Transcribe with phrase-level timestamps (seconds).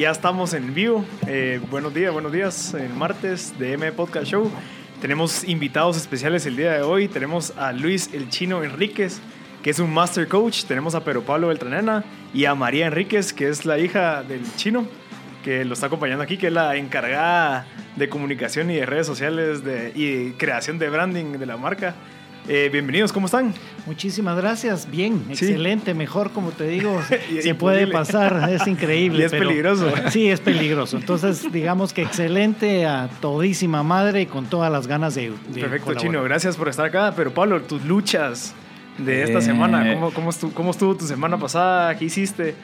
[0.00, 1.04] Ya estamos en vivo.
[1.26, 2.72] Eh, buenos días, buenos días.
[2.72, 4.50] El martes de M Podcast Show.
[4.98, 7.06] Tenemos invitados especiales el día de hoy.
[7.06, 9.20] Tenemos a Luis el Chino Enríquez,
[9.62, 10.64] que es un Master Coach.
[10.64, 14.86] Tenemos a Pedro Pablo Beltranena y a María Enríquez, que es la hija del Chino,
[15.44, 19.62] que lo está acompañando aquí, que es la encargada de comunicación y de redes sociales
[19.64, 21.94] de, y creación de branding de la marca.
[22.48, 23.54] Eh, bienvenidos, ¿cómo están?
[23.86, 25.32] Muchísimas gracias, bien, Sí.
[25.32, 29.18] excelente, mejor como te digo, Y- se puede pasar, es increíble.
[29.22, 29.92] Y es peligroso.
[30.10, 30.96] Sí, es peligroso.
[30.96, 35.30] Entonces, digamos que excelente a todísima madre y con todas las ganas de...
[35.30, 35.96] de Perfecto, colaborar.
[36.02, 37.12] Chino, gracias por estar acá.
[37.14, 38.54] Pero Pablo, tus luchas
[38.98, 41.96] de esta Eh, semana, ¿cómo, cómo, estuvo, ¿cómo estuvo tu semana pasada?
[41.96, 42.54] ¿Qué hiciste?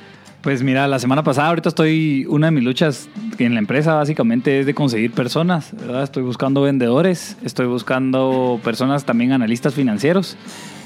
[0.47, 4.61] Pues mira, la semana pasada, ahorita estoy, una de mis luchas en la empresa básicamente
[4.61, 6.05] es de conseguir personas, ¿verdad?
[6.05, 10.37] Estoy buscando vendedores, estoy buscando personas también analistas financieros.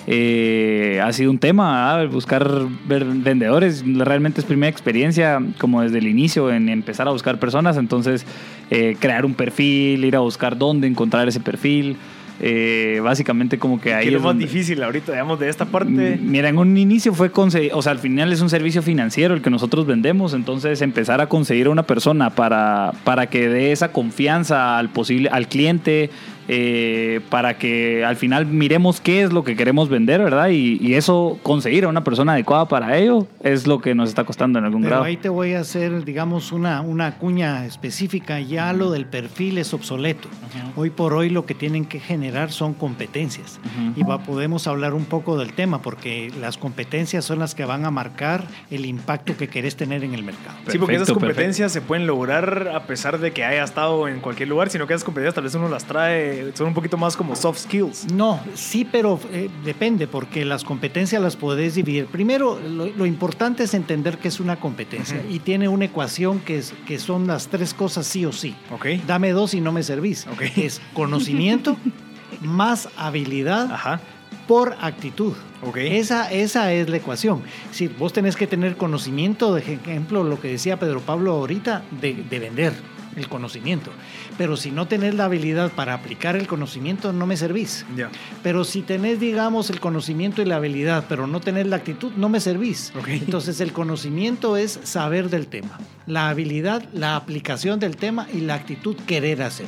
[0.06, 2.10] Eh, ha sido un tema, ¿verdad?
[2.10, 2.50] buscar
[2.88, 8.24] vendedores, realmente es primera experiencia como desde el inicio en empezar a buscar personas, entonces
[8.70, 11.98] eh, crear un perfil, ir a buscar dónde encontrar ese perfil.
[12.42, 15.66] Eh, básicamente como que ahí ¿Qué es lo más donde- difícil ahorita, digamos, de esta
[15.66, 16.18] parte?
[16.22, 19.42] Mira, en un inicio fue conseguir, o sea, al final es un servicio financiero el
[19.42, 23.92] que nosotros vendemos, entonces empezar a conseguir a una persona para, para que dé esa
[23.92, 26.08] confianza al posible, al cliente,
[26.52, 30.48] eh, para que al final miremos qué es lo que queremos vender, ¿verdad?
[30.48, 34.24] Y, y eso, conseguir a una persona adecuada para ello, es lo que nos está
[34.24, 35.04] costando en algún Pero grado.
[35.04, 38.40] ahí te voy a hacer, digamos, una, una cuña específica.
[38.40, 40.28] Ya lo del perfil es obsoleto.
[40.74, 43.60] Hoy por hoy lo que tienen que generar son competencias.
[43.94, 47.84] Y va, podemos hablar un poco del tema, porque las competencias son las que van
[47.84, 50.56] a marcar el impacto que querés tener en el mercado.
[50.66, 54.18] sí, porque esas Perfecto, competencias se pueden lograr a pesar de que haya estado en
[54.18, 57.16] cualquier lugar, sino que esas competencias tal vez uno las trae, son un poquito más
[57.16, 58.12] como soft skills.
[58.12, 62.06] No, sí, pero eh, depende, porque las competencias las podés dividir.
[62.06, 66.58] Primero, lo, lo importante es entender que es una competencia y tiene una ecuación que,
[66.58, 68.54] es, que son las tres cosas sí o sí.
[68.70, 68.86] ¿Ok?
[69.06, 70.26] Dame dos y no me servís.
[70.26, 70.42] Ok.
[70.56, 71.76] Es conocimiento
[72.40, 74.00] más habilidad Ajá.
[74.46, 75.34] por actitud.
[75.62, 75.76] Ok.
[75.76, 77.42] Esa, esa es la ecuación.
[77.70, 82.14] Si vos tenés que tener conocimiento, de ejemplo, lo que decía Pedro Pablo ahorita, de,
[82.14, 82.72] de vender
[83.16, 83.90] el conocimiento.
[84.38, 87.84] Pero si no tenés la habilidad para aplicar el conocimiento, no me servís.
[87.96, 88.10] Ya.
[88.42, 92.28] Pero si tenés, digamos, el conocimiento y la habilidad, pero no tenés la actitud, no
[92.28, 92.92] me servís.
[92.98, 93.08] Ok.
[93.08, 95.78] Entonces, el conocimiento es saber del tema.
[96.06, 99.66] La habilidad, la aplicación del tema y la actitud, querer hacer.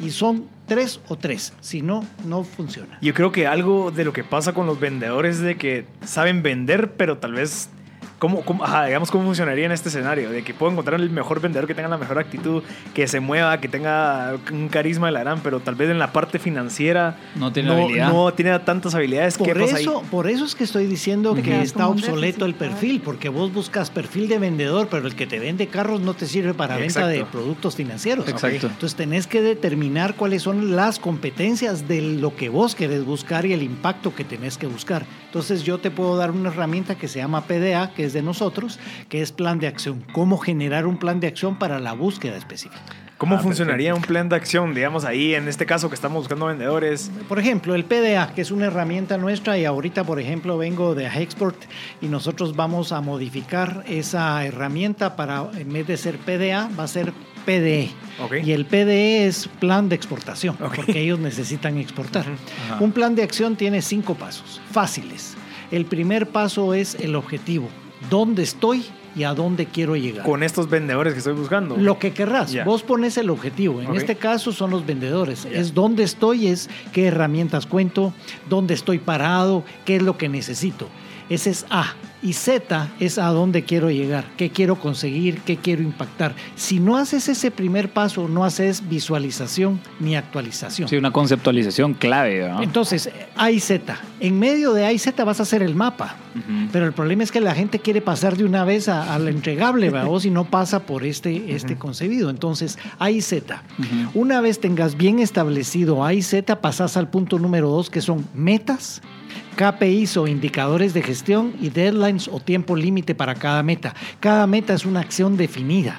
[0.00, 1.52] Y son tres o tres.
[1.60, 2.98] Si no, no funciona.
[3.00, 6.42] Yo creo que algo de lo que pasa con los vendedores es de que saben
[6.42, 7.68] vender, pero tal vez.
[8.22, 10.30] ¿Cómo, cómo- ajá, digamos, cómo funcionaría en este escenario?
[10.30, 12.62] De que puedo encontrar el mejor vendedor que tenga la mejor actitud,
[12.94, 16.12] que se mueva, que tenga un carisma de la gran, pero tal vez en la
[16.12, 18.12] parte financiera No tiene habilidad.
[18.12, 19.36] no tiene tantas habilidades.
[19.36, 19.82] ¿Qué Por pasa ahí?
[19.82, 23.52] eso, por eso es que estoy diciendo que Quedas está obsoleto el perfil, porque vos
[23.52, 27.08] buscas perfil de vendedor, pero el que te vende carros no te sirve para venta
[27.08, 27.32] de Exacto.
[27.38, 28.28] productos financieros.
[28.28, 28.68] Exacto.
[28.68, 33.52] Entonces tenés que determinar cuáles son las competencias de lo que vos querés buscar y
[33.52, 35.06] el impacto que tenés que buscar.
[35.26, 38.78] Entonces yo te puedo dar una herramienta que se llama PDA, que es de nosotros,
[39.08, 40.04] que es plan de acción.
[40.12, 42.80] Cómo generar un plan de acción para la búsqueda específica.
[43.18, 46.46] ¿Cómo Ah, funcionaría un plan de acción, digamos, ahí, en este caso que estamos buscando
[46.46, 47.08] vendedores?
[47.28, 51.06] Por ejemplo, el PDA, que es una herramienta nuestra y ahorita, por ejemplo, vengo de
[51.06, 51.56] Hexport
[52.00, 56.88] y nosotros vamos a modificar esa herramienta para, en vez de ser PDA, va a
[56.88, 57.12] ser
[57.46, 57.90] PDE.
[58.44, 62.24] Y el PDE es plan de exportación, porque ellos necesitan exportar.
[62.80, 65.36] Un plan de acción tiene cinco pasos, fáciles.
[65.70, 67.68] El primer paso es el objetivo,
[68.10, 68.84] dónde estoy
[69.14, 70.24] y a dónde quiero llegar.
[70.24, 71.76] Con estos vendedores que estoy buscando.
[71.76, 72.52] Lo que querrás.
[72.64, 73.80] Vos pones el objetivo.
[73.80, 75.44] En este caso son los vendedores.
[75.44, 78.12] Es dónde estoy, es qué herramientas cuento,
[78.48, 80.88] dónde estoy parado, qué es lo que necesito.
[81.28, 81.94] Ese es A.
[82.22, 86.36] Y Z es a dónde quiero llegar, qué quiero conseguir, qué quiero impactar.
[86.54, 90.88] Si no haces ese primer paso, no haces visualización ni actualización.
[90.88, 92.48] Sí, una conceptualización clave.
[92.48, 92.62] ¿no?
[92.62, 93.98] Entonces, A y Z.
[94.20, 96.14] En medio de A y Z vas a hacer el mapa.
[96.72, 100.20] Pero el problema es que la gente quiere pasar de una vez al entregable, o
[100.20, 102.30] si no pasa por este, este concebido.
[102.30, 103.62] Entonces, A y Z.
[104.14, 108.26] Una vez tengas bien establecido A y Z, pasas al punto número dos, que son
[108.32, 109.02] metas
[109.56, 113.94] KPIs o indicadores de gestión y deadlines o tiempo límite para cada meta.
[114.20, 115.98] Cada meta es una acción definida.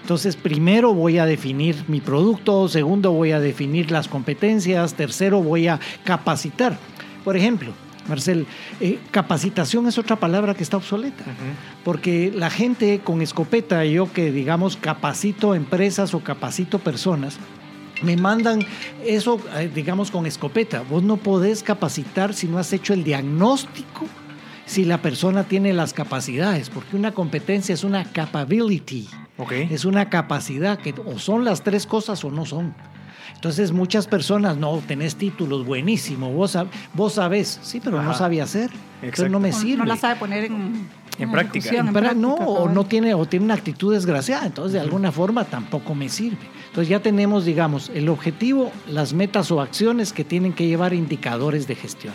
[0.00, 5.68] Entonces, primero voy a definir mi producto, segundo voy a definir las competencias, tercero voy
[5.68, 6.78] a capacitar.
[7.24, 7.72] Por ejemplo,
[8.08, 8.46] Marcel,
[8.80, 11.24] eh, capacitación es otra palabra que está obsoleta,
[11.84, 17.38] porque la gente con escopeta, yo que digamos capacito empresas o capacito personas,
[18.02, 18.60] me mandan
[19.04, 20.82] eso, eh, digamos, con escopeta.
[20.82, 24.06] Vos no podés capacitar si no has hecho el diagnóstico,
[24.66, 29.08] si la persona tiene las capacidades, porque una competencia es una capability.
[29.70, 32.74] Es una capacidad que o son las tres cosas o no son.
[33.34, 36.58] Entonces muchas personas, no, tenés títulos, buenísimo, vos,
[36.94, 38.68] vos sabés, sí, pero no sabe hacer.
[39.00, 39.76] Entonces no me sirve.
[39.76, 40.88] No, la sabe poner en,
[41.18, 41.70] en, práctica.
[41.70, 45.94] En, no, o no tiene, o tiene una actitud desgraciada, entonces de alguna forma tampoco
[45.94, 46.46] me sirve.
[46.66, 51.66] Entonces ya tenemos, digamos, el objetivo, las metas o acciones que tienen que llevar indicadores
[51.66, 52.14] de gestión.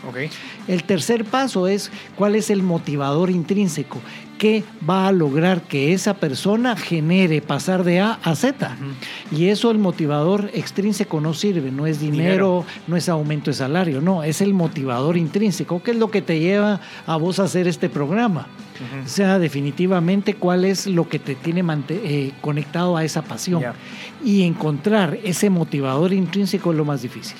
[0.67, 3.99] El tercer paso es cuál es el motivador intrínseco
[4.37, 8.75] que va a lograr que esa persona genere pasar de A a Z.
[9.31, 14.01] Y eso el motivador extrínseco no sirve, no es dinero, no es aumento de salario,
[14.01, 17.67] no, es el motivador intrínseco, que es lo que te lleva a vos a hacer
[17.67, 18.47] este programa.
[19.03, 23.63] O sea, definitivamente cuál es lo que te tiene eh, conectado a esa pasión.
[24.23, 27.37] Y encontrar ese motivador intrínseco es lo más difícil.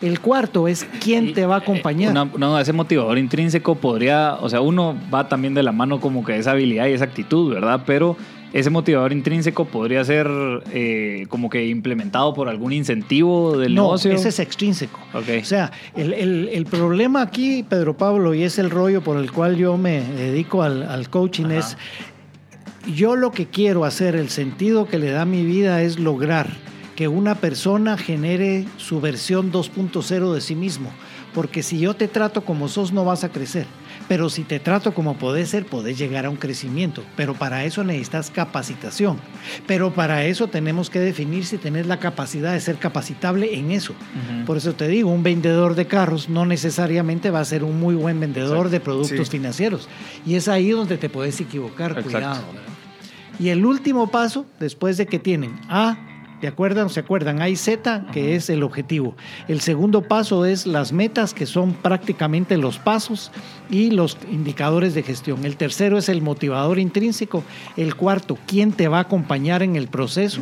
[0.00, 2.12] El cuarto es quién te va a acompañar.
[2.12, 6.36] no, ese motivador intrínseco podría, o sea, uno va también de la mano como que
[6.36, 7.82] esa habilidad y esa actitud, ¿verdad?
[7.86, 8.16] Pero
[8.52, 10.28] ese motivador intrínseco podría ser
[10.72, 14.12] eh, como que implementado por algún incentivo del no, negocio.
[14.12, 15.00] Ese es extrínseco.
[15.14, 19.76] O sea, el, problema aquí, Pedro Pablo, y es el rollo por el cual yo
[19.78, 21.76] me dedico al, coaching, es
[22.94, 26.48] yo lo que quiero hacer, el sentido que le da mi vida es lograr
[26.96, 30.90] que una persona genere su versión 2.0 de sí mismo.
[31.34, 33.66] Porque si yo te trato como sos, no vas a crecer.
[34.08, 37.02] Pero si te trato como podés ser, podés llegar a un crecimiento.
[37.16, 39.18] Pero para eso necesitas capacitación.
[39.66, 43.94] Pero para eso tenemos que definir si tenés la capacidad de ser capacitable en eso.
[44.46, 47.94] Por eso te digo, un vendedor de carros no necesariamente va a ser un muy
[47.94, 49.88] buen vendedor de productos financieros.
[50.26, 52.02] Y es ahí donde te puedes equivocar.
[52.02, 52.42] Cuidado.
[53.38, 55.96] Y el último paso, después de que tienen A,
[56.42, 56.90] ¿De acuerdan?
[56.90, 57.40] ¿Se acuerdan?
[57.40, 59.14] Hay Z, que es el objetivo.
[59.46, 63.30] El segundo paso es las metas, que son prácticamente los pasos
[63.70, 65.44] y los indicadores de gestión.
[65.44, 67.44] El tercero es el motivador intrínseco.
[67.76, 70.40] El cuarto, quién te va a acompañar en el proceso.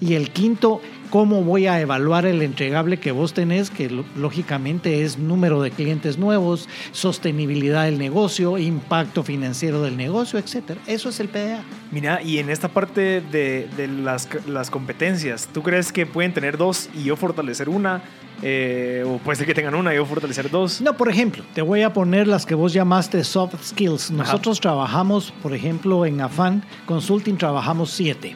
[0.00, 0.80] Y el quinto,
[1.14, 6.18] cómo voy a evaluar el entregable que vos tenés, que lógicamente es número de clientes
[6.18, 10.80] nuevos, sostenibilidad del negocio, impacto financiero del negocio, etcétera.
[10.88, 11.62] Eso es el PDA.
[11.92, 13.68] Mira, y en esta parte de,
[14.02, 18.02] las, las, competencias, ¿tú crees que pueden tener dos y yo fortalecer una?
[18.42, 20.80] Eh, o puede ser que tengan una y yo fortalecer dos.
[20.80, 24.10] No, por ejemplo, te voy a poner las que vos llamaste soft skills.
[24.10, 28.34] Nosotros trabajamos, por ejemplo, en Afan Consulting trabajamos siete.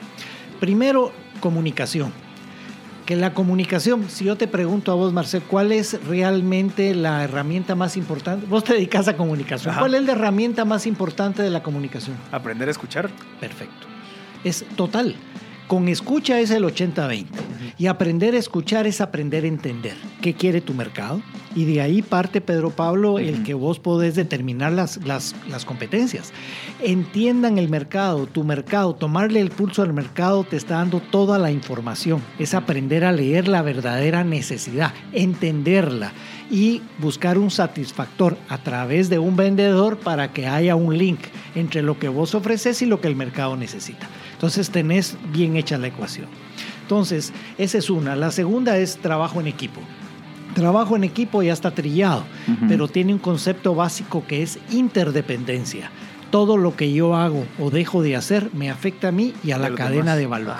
[0.60, 1.10] Primero,
[1.40, 2.27] comunicación
[3.08, 7.74] que la comunicación, si yo te pregunto a vos, Marcel, ¿cuál es realmente la herramienta
[7.74, 8.44] más importante?
[8.44, 9.74] Vos te dedicas a comunicación.
[9.78, 12.18] ¿Cuál es la herramienta más importante de la comunicación?
[12.32, 13.08] Aprender a escuchar.
[13.40, 13.86] Perfecto.
[14.44, 15.16] Es total.
[15.68, 17.26] Con escucha es el 80-20.
[17.76, 21.20] Y aprender a escuchar es aprender a entender qué quiere tu mercado.
[21.54, 26.32] Y de ahí parte, Pedro Pablo, el que vos podés determinar las, las, las, competencias.
[26.82, 31.50] Entiendan el mercado, tu mercado, tomarle el pulso al mercado te está dando toda la
[31.50, 32.22] información.
[32.38, 36.12] Es aprender a leer la verdadera necesidad, entenderla
[36.50, 41.20] y buscar un satisfactor a través de un vendedor para que haya un link
[41.54, 44.08] entre lo que vos ofreces y lo que el mercado necesita.
[44.38, 46.28] Entonces tenés bien hecha la ecuación.
[46.82, 48.14] Entonces, esa es una.
[48.14, 49.80] La segunda es trabajo en equipo.
[50.54, 52.24] Trabajo en equipo ya está trillado,
[52.68, 55.90] pero tiene un concepto básico que es interdependencia.
[56.30, 59.58] Todo lo que yo hago o dejo de hacer me afecta a mí y a
[59.58, 60.54] la cadena de valor.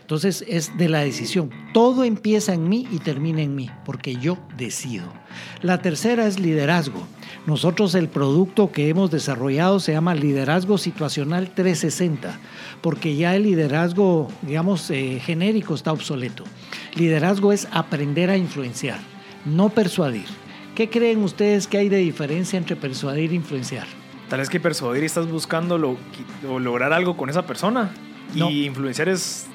[0.00, 1.50] Entonces es de la decisión.
[1.72, 5.06] Todo empieza en mí y termina en mí, porque yo decido.
[5.62, 7.06] La tercera es liderazgo.
[7.46, 12.38] Nosotros el producto que hemos desarrollado se llama Liderazgo Situacional 360,
[12.82, 16.44] porque ya el liderazgo, digamos, eh, genérico está obsoleto.
[16.94, 18.98] Liderazgo es aprender a influenciar,
[19.46, 20.26] no persuadir.
[20.74, 23.86] ¿Qué creen ustedes que hay de diferencia entre persuadir e influenciar?
[24.28, 25.96] Tal vez que persuadir estás buscando lo-
[26.48, 27.90] o lograr algo con esa persona.
[28.34, 28.48] No.
[28.50, 29.46] Y influenciar es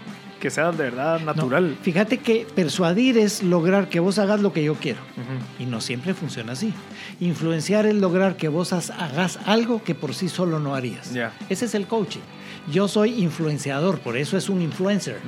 [0.42, 1.78] que sea de verdad No, natural.
[1.82, 5.00] fíjate que persuadir es lograr que vos hagas lo que yo quiero.
[5.16, 5.64] Ujú.
[5.64, 6.74] Y no siempre funciona así.
[7.20, 11.12] Influenciar es lograr que vos hagas algo que por sí solo no harías.
[11.50, 12.22] Ese es el coaching.
[12.72, 15.20] Yo soy influenciador, por eso es un influencer.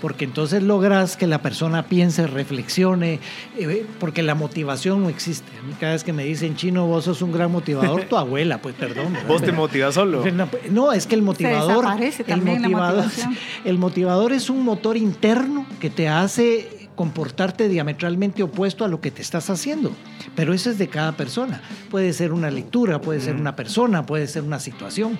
[0.00, 3.20] Porque entonces logras que la persona piense, reflexione,
[3.58, 5.50] eh, porque la motivación no existe.
[5.58, 8.62] A mí cada vez que me dicen, chino, vos sos un gran motivador, tu abuela,
[8.62, 9.12] pues perdón.
[9.12, 9.28] ¿verdad?
[9.28, 10.24] Vos te motivas solo.
[10.30, 13.36] No, No, es que el motivador, desaparece el motivador, motivación.
[13.64, 19.12] el motivador es un motor interno que te hace comportarte diametralmente opuesto a lo que
[19.12, 19.92] te estás haciendo.
[20.34, 21.62] Pero eso es de cada persona.
[21.90, 25.16] Puede ser una lectura, puede ser una persona, puede ser una situación.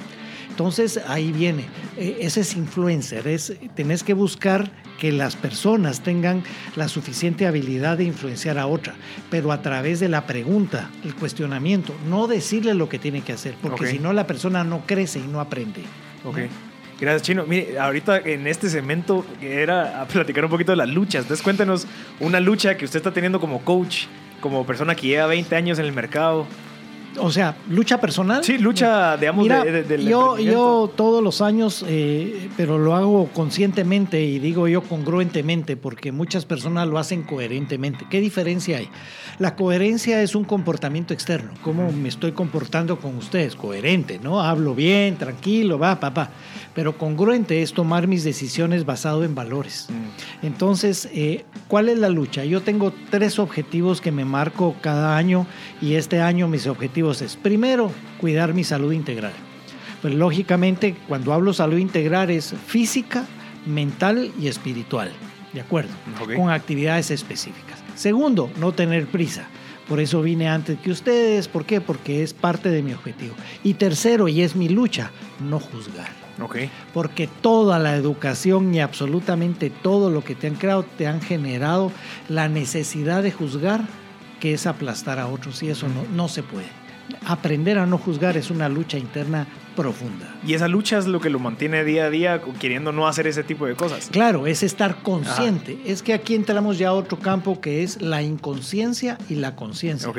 [0.50, 1.66] Entonces ahí viene,
[1.96, 6.42] Eh, ese es influencer, es, tenés que buscar que las personas tengan
[6.76, 8.94] la suficiente habilidad de influenciar a otra,
[9.30, 13.54] pero a través de la pregunta, el cuestionamiento, no decirle lo que tiene que hacer,
[13.62, 15.82] porque si no la persona no crece y no aprende.
[17.00, 17.44] Gracias, Chino.
[17.46, 21.22] Mire, ahorita en este segmento era a platicar un poquito de las luchas.
[21.22, 21.86] Entonces, cuéntenos
[22.20, 24.04] una lucha que usted está teniendo como coach,
[24.40, 26.46] como persona que lleva 20 años en el mercado.
[27.18, 28.44] O sea, lucha personal.
[28.44, 33.28] Sí, lucha, digamos, Mira, de, de- del yo, todos los años, eh, pero lo hago
[33.32, 38.04] conscientemente y digo yo congruentemente, porque muchas personas lo hacen coherentemente.
[38.10, 38.90] ¿Qué diferencia hay?
[39.38, 41.52] La coherencia es un comportamiento externo.
[41.62, 43.56] ¿Cómo me estoy comportando con ustedes?
[43.56, 44.42] Coherente, ¿no?
[44.42, 46.28] Hablo bien, tranquilo, va, papá.
[46.76, 49.88] Pero congruente es tomar mis decisiones basado en valores.
[49.88, 50.46] Mm.
[50.46, 52.44] Entonces, eh, ¿cuál es la lucha?
[52.44, 55.46] Yo tengo tres objetivos que me marco cada año
[55.80, 57.90] y este año mis objetivos es, primero,
[58.20, 59.32] cuidar mi salud integral.
[60.02, 63.24] Pues lógicamente, cuando hablo salud integral es física,
[63.64, 65.10] mental y espiritual,
[65.54, 65.94] ¿de acuerdo?
[66.22, 66.34] Ok.
[66.34, 67.82] Con actividades específicas.
[67.94, 69.48] Segundo, no tener prisa.
[69.88, 71.48] Por eso vine antes que ustedes.
[71.48, 71.80] ¿Por qué?
[71.80, 73.34] Porque es parte de mi objetivo.
[73.64, 76.25] Y tercero, y es mi lucha, no juzgar
[76.92, 81.90] Porque toda la educación y absolutamente todo lo que te han creado te han generado
[82.28, 83.82] la necesidad de juzgar,
[84.40, 86.68] que es aplastar a otros, y eso no, no se puede.
[87.24, 90.34] Aprender a no juzgar es una lucha interna profunda.
[90.44, 93.44] Y esa lucha es lo que lo mantiene día a día queriendo no hacer ese
[93.44, 94.08] tipo de cosas.
[94.10, 95.78] Claro, es estar consciente.
[95.86, 100.08] Es que aquí entramos ya a otro campo que es la inconsciencia y la conciencia.
[100.08, 100.18] Ok.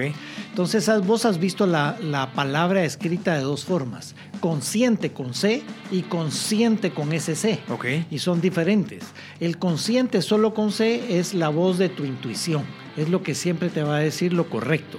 [0.51, 5.63] Entonces, has- vos has visto la, la palabra escrita de dos formas, consciente con C
[5.91, 7.59] y consciente con SC.
[7.69, 7.85] Ok.
[8.11, 9.03] Y son diferentes.
[9.39, 12.63] El consciente solo con C es la voz de tu intuición,
[12.97, 14.97] es lo que siempre te va a decir lo correcto.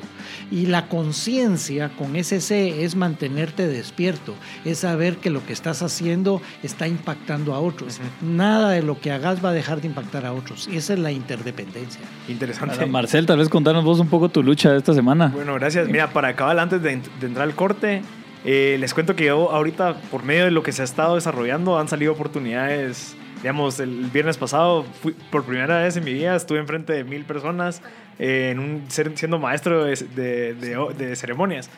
[0.51, 6.41] Y la conciencia con SC es mantenerte despierto, es saber que lo que estás haciendo
[6.63, 8.01] está impactando a otros.
[8.23, 10.69] Nada de lo que hagas va a dejar de impactar a otros.
[10.73, 12.01] Y esa es la interdependencia.
[12.29, 12.87] Interesante.
[12.87, 15.29] Marcel, tal vez contarnos vos un poco tu lucha de esta semana.
[15.35, 15.89] Bueno, gracias.
[15.89, 18.03] Mira, para acabar antes de, de entrar al corte,
[18.45, 21.79] eh, les cuento que yo ahorita, por medio de lo que se ha estado desarrollando,
[21.79, 23.17] han salido oportunidades.
[23.43, 27.25] Digamos, el viernes pasado, fui, por primera vez en mi vida, estuve enfrente de mil
[27.25, 27.83] personas
[28.19, 31.71] eh, en un, siendo maestro de, de- de- de ceremonias.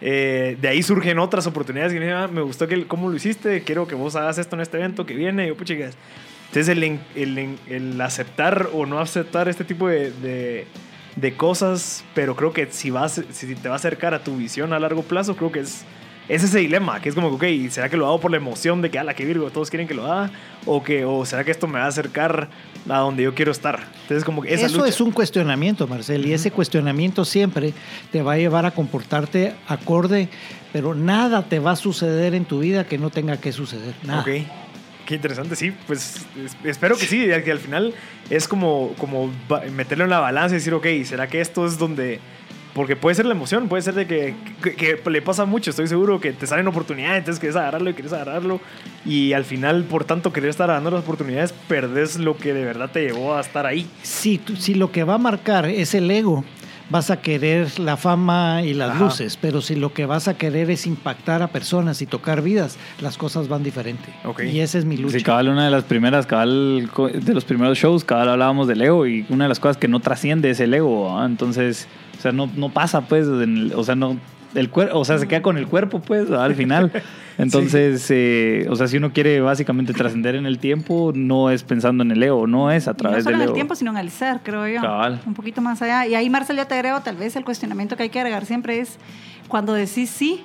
[0.00, 3.62] Eh, de ahí surgen otras oportunidades que me "Ah, me gustó que, cómo lo hiciste,
[3.62, 5.44] quiero que vos hagas esto en este evento que viene.
[5.44, 5.96] Y yo, puchigas.
[6.48, 10.66] Entonces, el, el, el aceptar o no aceptar este tipo de,
[11.16, 14.72] de cosas, pero creo que si, vas, si te va a acercar a tu visión
[14.72, 15.84] a largo plazo, creo que es,
[16.28, 18.90] es ese dilema, que es como, ok, ¿será que lo hago por la emoción de
[18.90, 20.30] que, a la que Virgo, todos quieren que lo haga?
[20.66, 22.48] ¿O, que, ¿O será que esto me va a acercar
[22.88, 23.80] a donde yo quiero estar?
[24.02, 24.88] Entonces, como que esa Eso lucha.
[24.88, 27.74] es un cuestionamiento, Marcel, y ese cuestionamiento siempre
[28.10, 30.28] te va a llevar a comportarte acorde,
[30.72, 33.94] pero nada te va a suceder en tu vida que no tenga que suceder.
[34.02, 34.20] Nada.
[34.22, 34.28] Ok.
[35.06, 35.70] Qué interesante, sí.
[35.86, 37.92] Pues es- espero que sí, que al final
[38.30, 39.30] es como, como
[39.74, 42.20] meterlo en la balanza y decir, ok, ¿será que esto es donde...?
[42.74, 45.86] Porque puede ser la emoción, puede ser de que, que, que le pasa mucho, estoy
[45.86, 48.60] seguro que te salen oportunidades, entonces quieres agarrarlo y quieres agarrarlo
[49.06, 52.90] y al final, por tanto, querer estar agarrando las oportunidades, perdés lo que de verdad
[52.90, 53.86] te llevó a estar ahí.
[54.02, 56.44] Si, si lo que va a marcar es el ego,
[56.90, 59.04] vas a querer la fama y las Ajá.
[59.04, 62.78] luces, pero si lo que vas a querer es impactar a personas y tocar vidas,
[63.00, 64.12] las cosas van diferente.
[64.24, 64.42] Ok.
[64.44, 65.18] Y esa es mi lucha.
[65.18, 69.06] Sí, cabal, una de las primeras, cabal, de los primeros shows, cabal, hablábamos del ego
[69.06, 71.26] y una de las cosas que no trasciende es el ego, ¿ah?
[71.26, 71.88] entonces,
[72.24, 74.18] sea, no, no pasa, pues, en o sea, no,
[74.54, 76.90] el cuerpo, o sea, se queda con el cuerpo, pues, al final.
[77.38, 82.04] Entonces, eh, o sea, si uno quiere básicamente trascender en el tiempo, no es pensando
[82.04, 83.54] en el ego, no es a Y no través solo del en el ego.
[83.54, 84.80] tiempo, sino en el ser, creo yo.
[84.80, 85.20] Cabal.
[85.26, 86.06] Un poquito más allá.
[86.06, 88.78] Y ahí, Marcel, yo te agrego, tal vez el cuestionamiento que hay que agregar siempre
[88.78, 88.98] es
[89.48, 90.44] cuando decís sí,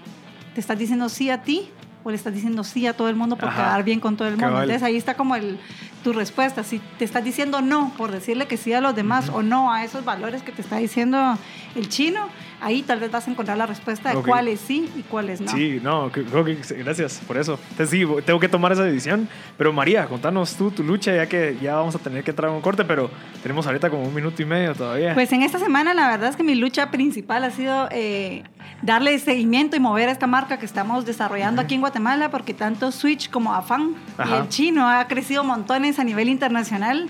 [0.53, 1.69] te estás diciendo sí a ti
[2.09, 3.63] o le estás diciendo sí a todo el mundo por Ajá.
[3.63, 4.61] quedar bien con todo el mundo.
[4.61, 5.57] Entonces ahí está como el
[6.03, 6.63] tu respuesta.
[6.63, 9.83] Si te estás diciendo no por decirle que sí a los demás o no a
[9.83, 11.37] esos valores que te está diciendo
[11.75, 12.27] el chino,
[12.61, 14.27] ahí tal vez vas a encontrar la respuesta de Ok.
[14.27, 15.51] cuáles sí y cuáles no.
[15.51, 17.59] Sí, no, creo que gracias por eso.
[17.71, 19.27] Entonces sí, tengo que tomar esa decisión.
[19.57, 22.53] Pero María, contanos tú tu lucha, ya que ya vamos a tener que entrar a
[22.53, 23.09] un corte, pero
[23.41, 25.13] tenemos ahorita como un minuto y medio todavía.
[25.13, 28.43] Pues en esta semana la verdad es que mi lucha principal ha sido eh,
[28.81, 32.91] darle seguimiento y mover a esta marca que estamos desarrollando aquí en Guatemala, porque tanto
[32.91, 33.95] Switch como Afan
[34.27, 37.09] y el chino ha crecido montones a nivel internacional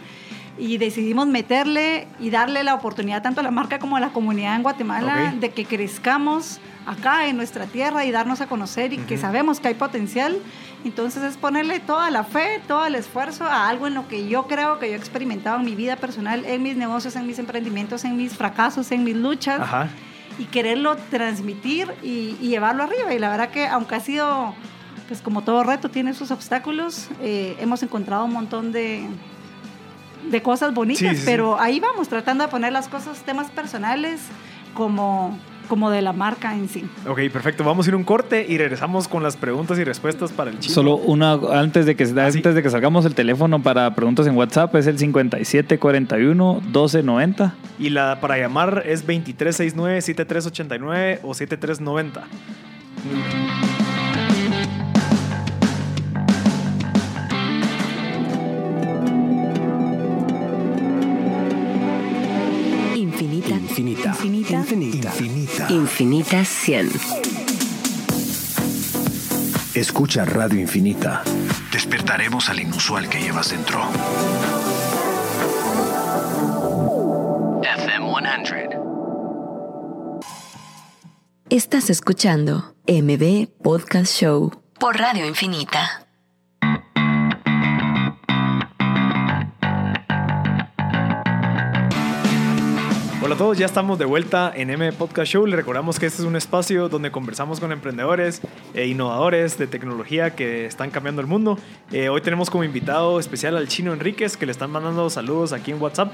[0.60, 4.56] y decidimos meterle y darle la oportunidad tanto a la marca como a la comunidad
[4.56, 5.40] en Guatemala Ok.
[5.40, 9.70] de que crezcamos acá en nuestra tierra y darnos a conocer y que sabemos que
[9.70, 10.38] hay potencial.
[10.84, 14.48] Entonces es ponerle toda la fe, todo el esfuerzo a algo en lo que yo
[14.48, 18.04] creo que yo he experimentado en mi vida personal, en mis negocios, en mis emprendimientos,
[18.06, 19.88] en mis fracasos, en mis luchas Ajá.
[20.38, 23.14] y quererlo transmitir y, y llevarlo arriba.
[23.14, 24.54] Y la verdad que aunque ha sido,
[25.08, 29.06] pues como todo reto, tiene sus obstáculos, eh, hemos encontrado un montón de,
[30.30, 31.24] de cosas bonitas, Sí, sí, sí.
[31.26, 34.22] pero ahí vamos tratando de poner las cosas, temas personales,
[34.74, 36.86] como, como de la marca en sí.
[37.08, 37.64] Ok, perfecto.
[37.64, 40.74] Vamos a ir un corte y regresamos con las preguntas y respuestas para el chino.
[40.74, 44.36] Solo una antes de que Ah, antes de que salgamos el teléfono para preguntas en
[44.36, 47.54] WhatsApp es el 5741 1290.
[47.80, 52.24] Y la para llamar es 2369-7389 o 7390.
[64.40, 64.60] Infinita.
[64.60, 65.10] Infinita.
[65.10, 65.68] Infinita.
[65.70, 65.74] Infinita.
[65.74, 66.90] Infinita 100.
[69.74, 71.24] Escucha Radio Infinita.
[71.72, 73.82] Despertaremos al inusual que llevas dentro.
[77.64, 78.80] FM 100.
[81.50, 86.08] Estás escuchando MB Podcast Show por Radio Infinita.
[93.30, 95.46] Hola a todos, ya estamos de vuelta en M Podcast Show.
[95.46, 98.42] Les recordamos que este es un espacio donde conversamos con emprendedores
[98.74, 101.60] e innovadores de tecnología que están cambiando el mundo.
[101.92, 105.70] Eh, hoy tenemos como invitado especial al chino Enríquez, que le están mandando saludos aquí
[105.70, 106.12] en WhatsApp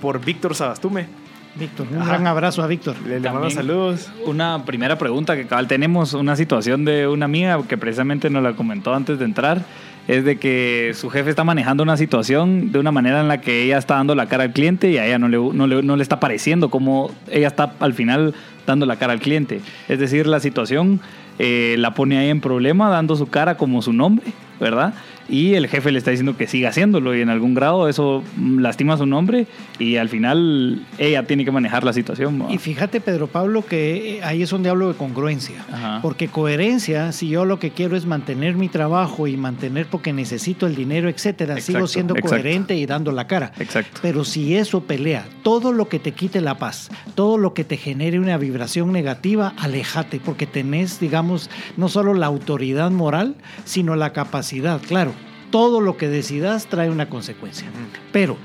[0.00, 1.06] por Víctor Sabastume.
[1.54, 2.12] Víctor, un Ajá.
[2.12, 2.96] gran abrazo a Víctor.
[3.06, 4.10] Le, le mando saludos.
[4.24, 8.56] Una primera pregunta que cabal tenemos, una situación de una amiga que precisamente nos la
[8.56, 9.66] comentó antes de entrar,
[10.08, 13.62] es de que su jefe está manejando una situación de una manera en la que
[13.62, 15.96] ella está dando la cara al cliente y a ella no le, no le, no
[15.96, 18.34] le está pareciendo como ella está al final
[18.66, 19.60] dando la cara al cliente.
[19.88, 21.00] Es decir, la situación
[21.38, 24.26] eh, la pone ahí en problema dando su cara como su nombre,
[24.60, 24.94] ¿verdad?
[25.28, 28.96] Y el jefe le está diciendo que siga haciéndolo y en algún grado eso lastima
[28.96, 29.46] su nombre
[29.78, 32.44] y al final ella tiene que manejar la situación.
[32.50, 35.64] Y fíjate, Pedro Pablo, que eh, ahí es donde hablo de congruencia.
[35.72, 36.00] Ajá.
[36.02, 40.66] Porque coherencia, si yo lo que quiero es mantener mi trabajo y mantener porque necesito
[40.66, 42.36] el dinero, etcétera, sigo siendo exacto.
[42.36, 43.52] coherente y dando la cara.
[43.58, 44.00] Exacto.
[44.02, 47.76] Pero si eso pelea, todo lo que te quite la paz, todo lo que te
[47.76, 54.12] genere una vibración negativa, aléjate, porque tenés, digamos, no solo la autoridad moral, sino la
[54.12, 54.80] capacidad.
[54.80, 55.13] Claro,
[55.54, 57.68] todo lo que decidas trae una consecuencia.
[58.10, 58.36] Pero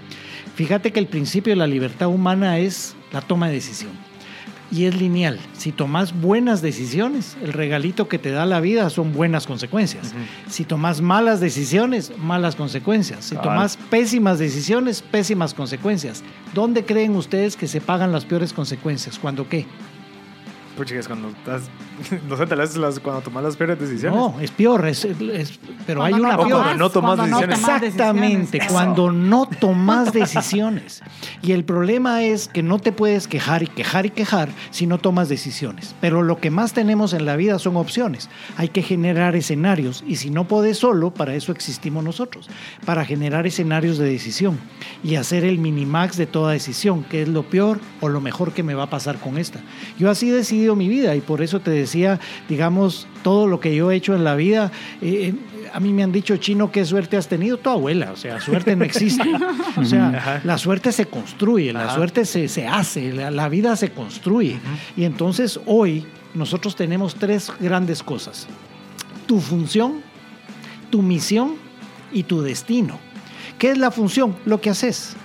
[0.53, 3.93] fíjate que el principio de la libertad humana es la toma de decisión.
[4.71, 5.39] Y es lineal.
[5.57, 10.13] Si tomas buenas decisiones, el regalito que te da la vida son buenas consecuencias.
[10.47, 13.25] Si tomas malas decisiones, malas consecuencias.
[13.25, 16.23] Si tomas pésimas decisiones, pésimas consecuencias.
[16.53, 19.17] ¿Dónde creen ustedes que se pagan las peores consecuencias?
[19.17, 19.65] ¿Cuándo qué?
[20.79, 21.63] Pues chicas, cuando estás,
[22.29, 24.17] no sé, tal vez las, cuando tomas las peores decisiones.
[24.17, 26.61] No, es peor, es- es- pero hay Cuando una no peor.
[26.63, 27.59] tomas- no tomas cuando decisiones.
[27.61, 28.71] tomas Exactamente, decisiones.
[28.71, 31.01] cuando no tomas decisiones.
[31.41, 34.99] Y el problema es que no te puedes quejar y quejar y quejar si no
[34.99, 35.95] tomas decisiones.
[35.99, 38.29] Pero lo que más tenemos en la vida son opciones.
[38.55, 42.49] Hay que generar escenarios y si no puedes solo, para eso existimos nosotros,
[42.85, 44.57] para generar escenarios de decisión
[45.03, 48.63] y hacer el minimax de toda decisión, que es lo peor o lo mejor que
[48.63, 49.59] me va a pasar con esta.
[49.97, 50.33] Yo así he
[50.75, 54.23] mi vida y por eso te decía, digamos, todo lo que yo he hecho en
[54.23, 54.71] la vida.
[55.01, 55.33] eh,
[55.71, 57.57] a mí me han dicho, chino, ¿qué suerte has tenido?
[57.57, 59.23] Tu abuela, o sea, suerte no existe.
[59.77, 60.41] O sea, Ajá.
[60.43, 61.95] la suerte se construye, la Ajá.
[61.95, 64.57] suerte se, se hace, la, la vida se construye.
[64.97, 68.47] Y entonces hoy nosotros tenemos tres grandes cosas.
[69.27, 70.01] Tu función,
[70.89, 71.53] tu misión
[72.11, 72.97] y tu destino.
[73.59, 74.35] ¿Qué es la función?
[74.45, 75.15] Lo que haces.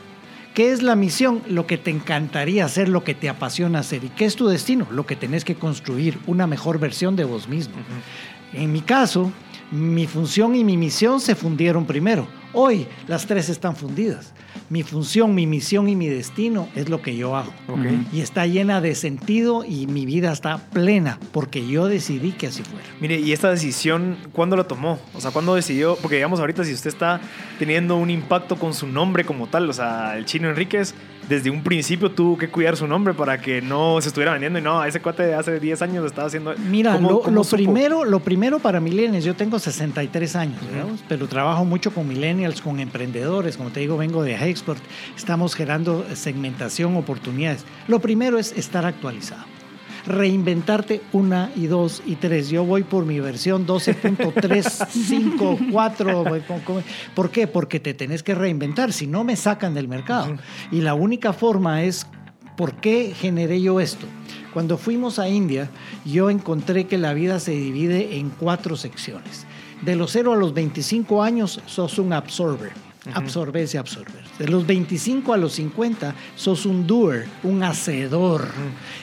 [0.55, 1.43] ¿Qué es la misión?
[1.49, 4.05] Lo que te encantaría hacer, lo que te apasiona hacer.
[4.05, 4.87] ¿Y qué es tu destino?
[4.93, 7.75] Lo que tenés que construir, una mejor versión de vos mismo.
[8.53, 9.33] En mi caso,
[9.73, 12.29] mi función y mi misión se fundieron primero.
[12.55, 14.33] Hoy las tres están fundidas.
[14.71, 17.53] Mi función, mi misión y mi destino es lo que yo hago.
[18.13, 22.63] Y está llena de sentido y mi vida está plena porque yo decidí que así
[22.63, 22.85] fuera.
[23.01, 24.99] Mire, ¿y esta decisión cuándo la tomó?
[25.15, 25.97] O sea, ¿cuándo decidió?
[26.01, 27.21] Porque digamos ahorita si usted está
[27.59, 30.95] teniendo un impacto con su nombre como tal, o sea, el chino Enríquez,
[31.29, 34.63] desde un principio tuvo que cuidar su nombre para que no se estuviera vendiendo y
[34.63, 36.55] no, ese cuate de hace 10 años estaba haciendo.
[36.71, 37.57] Mira, ¿Cómo- lo, cómo lo supo?
[37.57, 42.09] primero, lo primero para millennials, yo tengo 63 años, digamos, pero trabajo mucho con
[42.45, 44.83] millennials, con emprendedores, como te digo, vengo de Export,
[45.17, 47.65] estamos generando segmentación, oportunidades.
[47.89, 49.45] Lo primero es estar actualizado.
[50.07, 52.51] Reinventarte una y dos y tres.
[52.51, 56.25] Yo voy por mi versión 12.354.
[56.29, 57.47] voy con- con- ¿Por qué?
[57.47, 60.37] Porque te tenés que reinventar, si no me sacan del mercado.
[60.71, 62.07] Y la única forma es
[62.57, 64.07] ¿Por qué generé yo esto?
[64.53, 65.69] Cuando fuimos a India,
[66.05, 69.45] yo encontré que la vida se divide en cuatro secciones.
[69.85, 72.73] De los 0 a los 25 años, sos un absorber.
[73.13, 74.25] Absorbes y absorber.
[74.39, 78.49] De los 25 a los 50, sos un doer, un hacedor.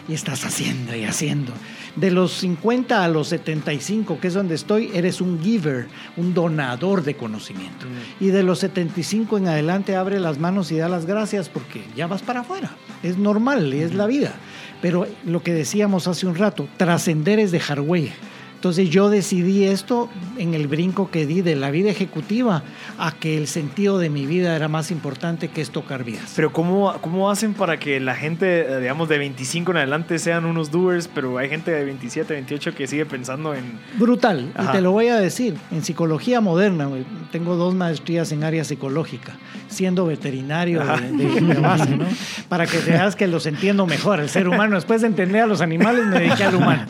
[0.07, 1.53] Y estás haciendo y haciendo.
[1.95, 7.03] De los 50 a los 75, que es donde estoy, eres un giver, un donador
[7.03, 7.85] de conocimiento.
[8.19, 12.07] Y de los 75 en adelante abre las manos y da las gracias porque ya
[12.07, 12.71] vas para afuera.
[13.03, 14.33] Es normal y es la vida.
[14.81, 18.13] Pero lo que decíamos hace un rato, trascender es dejar huella.
[18.61, 22.61] Entonces yo decidí esto en el brinco que di de la vida ejecutiva
[22.99, 26.33] a que el sentido de mi vida era más importante que es tocar vidas.
[26.35, 30.45] Pero ¿cómo, ¿cómo hacen para que la gente, eh, digamos, de 25 en adelante sean
[30.45, 33.79] unos doers, pero hay gente de 27, 28 que sigue pensando en...
[33.97, 34.69] Brutal, Ajá.
[34.69, 36.87] y te lo voy a decir, en psicología moderna,
[37.31, 39.37] tengo dos maestrías en área psicológica,
[39.69, 42.05] siendo veterinario de, de- de base, ¿no?
[42.47, 45.61] Para que veas que los entiendo mejor, el ser humano, después de entender a los
[45.61, 46.85] animales me dediqué al humano.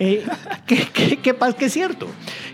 [0.00, 0.24] Eh,
[0.66, 1.56] ¿qué, qué, qué pasa?
[1.56, 2.06] Que es cierto.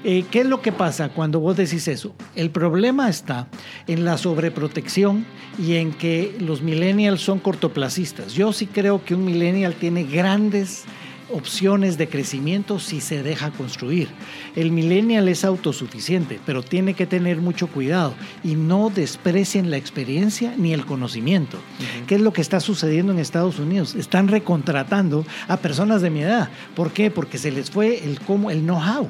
[0.05, 2.15] Eh, ¿Qué es lo que pasa cuando vos decís eso?
[2.35, 3.49] El problema está
[3.87, 5.27] en la sobreprotección
[5.59, 8.35] y en que los millennials son cortoplacistas.
[8.35, 10.85] Yo sí creo que un millennial tiene grandes
[11.33, 14.09] opciones de crecimiento si se deja construir.
[14.57, 20.55] El millennial es autosuficiente, pero tiene que tener mucho cuidado y no desprecien la experiencia
[20.57, 21.59] ni el conocimiento.
[22.07, 23.95] ¿Qué es lo que está sucediendo en Estados Unidos?
[23.95, 26.49] Están recontratando a personas de mi edad.
[26.75, 27.11] ¿Por qué?
[27.11, 29.09] Porque se les fue el cómo, el know-how.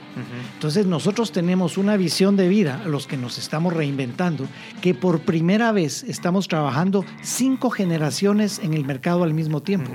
[0.55, 4.47] Entonces nosotros tenemos una visión de vida, los que nos estamos reinventando,
[4.81, 9.91] que por primera vez estamos trabajando cinco generaciones en el mercado al mismo tiempo.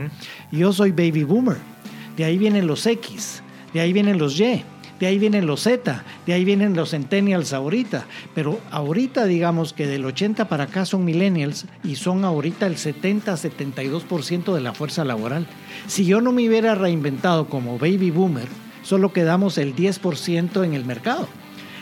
[0.51, 1.74] Yo soy baby boomer.
[2.17, 3.41] De ahí vienen los X,
[3.73, 4.63] de ahí vienen los Y,
[4.99, 8.05] de ahí vienen los Z, de ahí vienen los centennials ahorita.
[8.33, 14.53] Pero ahorita digamos que del 80 para acá son millennials y son ahorita el 70-72%
[14.53, 15.47] de la fuerza laboral.
[15.87, 18.47] Si yo no me hubiera reinventado como baby boomer,
[18.83, 21.27] solo quedamos el 10% en el mercado.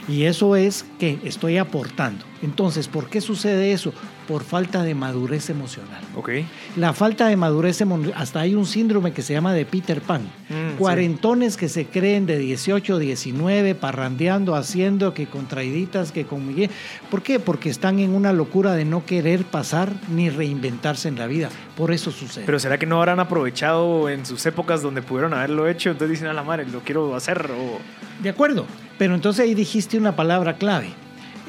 [0.08, 2.26] Y eso es que estoy aportando.
[2.44, 3.94] Entonces, ¿por qué sucede eso?
[4.28, 6.02] Por falta de madurez emocional.
[6.16, 6.30] Ok.
[6.76, 10.24] La falta de madurez emocional, hasta hay un síndrome que se llama de Peter Pan.
[10.50, 16.46] Mm, Cuarentones que se creen de 18, 19, parrandeando, haciendo que con traiditas, que con
[16.46, 16.70] Miguel.
[17.10, 17.40] ¿Por qué?
[17.40, 21.50] Porque están en una locura de no querer pasar ni reinventarse en la vida.
[21.78, 22.46] Por eso sucede.
[22.46, 25.92] Pero ¿será que no habrán aprovechado en sus épocas donde pudieron haberlo hecho?
[25.92, 27.50] Entonces dicen a la madre, lo quiero hacer.
[27.52, 27.80] O...
[28.22, 28.66] De acuerdo,
[28.98, 30.94] pero entonces ahí dijiste una palabra clave.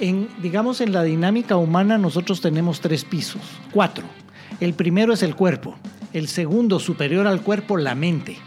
[0.01, 4.05] En, digamos, en la dinámica humana nosotros tenemos tres pisos, cuatro.
[4.61, 5.77] El primero es el cuerpo,
[6.13, 8.39] el segundo, superior al cuerpo, la mente,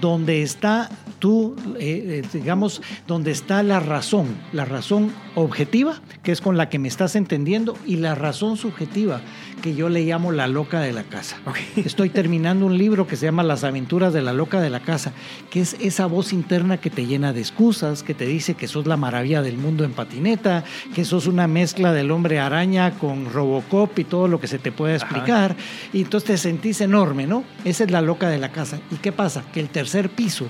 [0.00, 6.40] donde está tú, eh, eh, digamos, donde está la razón, la razón objetiva, que es
[6.40, 9.20] con la que me estás entendiendo, y la razón subjetiva,
[9.62, 11.36] que yo le llamo la loca de la casa.
[11.76, 15.12] Estoy terminando un libro que se llama Las aventuras de la loca de la casa,
[15.50, 18.86] que es esa voz interna que te llena de excusas, que te dice que sos
[18.86, 23.98] la maravilla del mundo en patineta, que sos una mezcla del hombre araña con Robocop
[23.98, 25.54] y todo lo que se te pueda explicar,
[25.92, 27.44] y entonces te sentís enorme, ¿no?
[27.64, 28.80] Esa es la loca de la casa.
[28.90, 29.44] ¿Y qué pasa?
[29.52, 30.46] Que el tercer piso,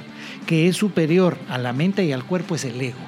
[0.50, 2.98] que es superior a la mente y al cuerpo, es el ego.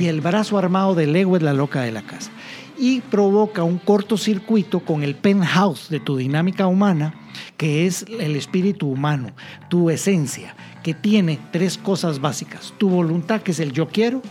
[0.00, 2.30] Y el brazo armado del ego es la loca de la casa.
[2.78, 7.12] Y provoca un cortocircuito con el penthouse de tu dinámica humana,
[7.58, 9.32] que es el espíritu humano,
[9.68, 12.72] tu esencia, que tiene tres cosas básicas.
[12.78, 14.22] Tu voluntad, que es el yo quiero,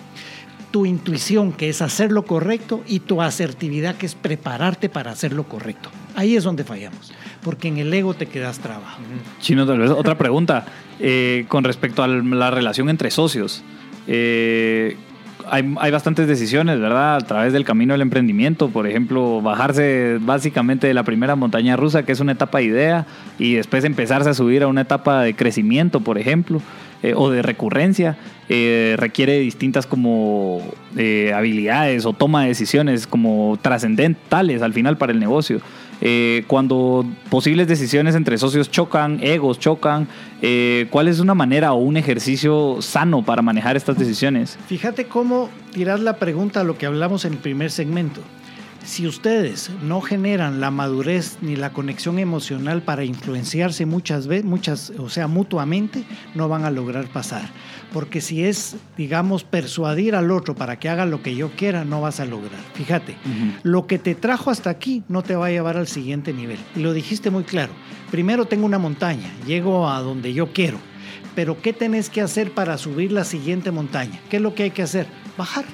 [0.71, 5.33] tu intuición, que es hacer lo correcto, y tu asertividad, que es prepararte para hacer
[5.33, 5.91] lo correcto.
[6.15, 7.13] Ahí es donde fallamos,
[7.45, 8.99] porque en el ego te quedas trabajo.
[9.39, 10.65] Chino, tal vez otra pregunta
[10.99, 13.63] eh, con respecto a la relación entre socios.
[14.07, 14.97] Eh,
[15.51, 17.17] hay, hay bastantes decisiones, ¿verdad?
[17.17, 22.03] A través del camino del emprendimiento, por ejemplo, bajarse básicamente de la primera montaña rusa,
[22.03, 23.05] que es una etapa de idea,
[23.37, 26.63] y después empezarse a subir a una etapa de crecimiento, por ejemplo.
[27.03, 30.61] eh, o de recurrencia, requiere distintas como
[31.35, 35.61] habilidades o toma de decisiones como trascendentales al final para el negocio.
[36.01, 40.07] Eh, cuando posibles decisiones entre socios chocan, egos chocan,
[40.41, 44.57] eh, ¿cuál es una manera o un ejercicio sano para manejar estas decisiones?
[44.67, 48.21] Fíjate cómo tirar la pregunta a lo que hablamos en el primer segmento.
[48.85, 54.93] Si ustedes no generan la madurez ni la conexión emocional para influenciarse muchas veces, muchas,
[54.99, 56.03] o sea, mutuamente,
[56.35, 57.49] no van a lograr pasar.
[57.91, 61.99] Porque si es, digamos, persuadir al otro para que haga lo que yo quiera, no
[61.99, 62.59] vas a lograr.
[62.75, 63.17] Fíjate,
[63.63, 66.59] lo que te trajo hasta aquí no te va a llevar al siguiente nivel.
[66.75, 67.73] Y lo dijiste muy claro.
[68.11, 70.77] Primero tengo una montaña, llego a donde yo quiero.
[71.33, 74.19] Pero ¿qué tenés que hacer para subir la siguiente montaña?
[74.29, 75.07] ¿Qué es lo que hay que hacer?
[75.37, 75.65] Bajar.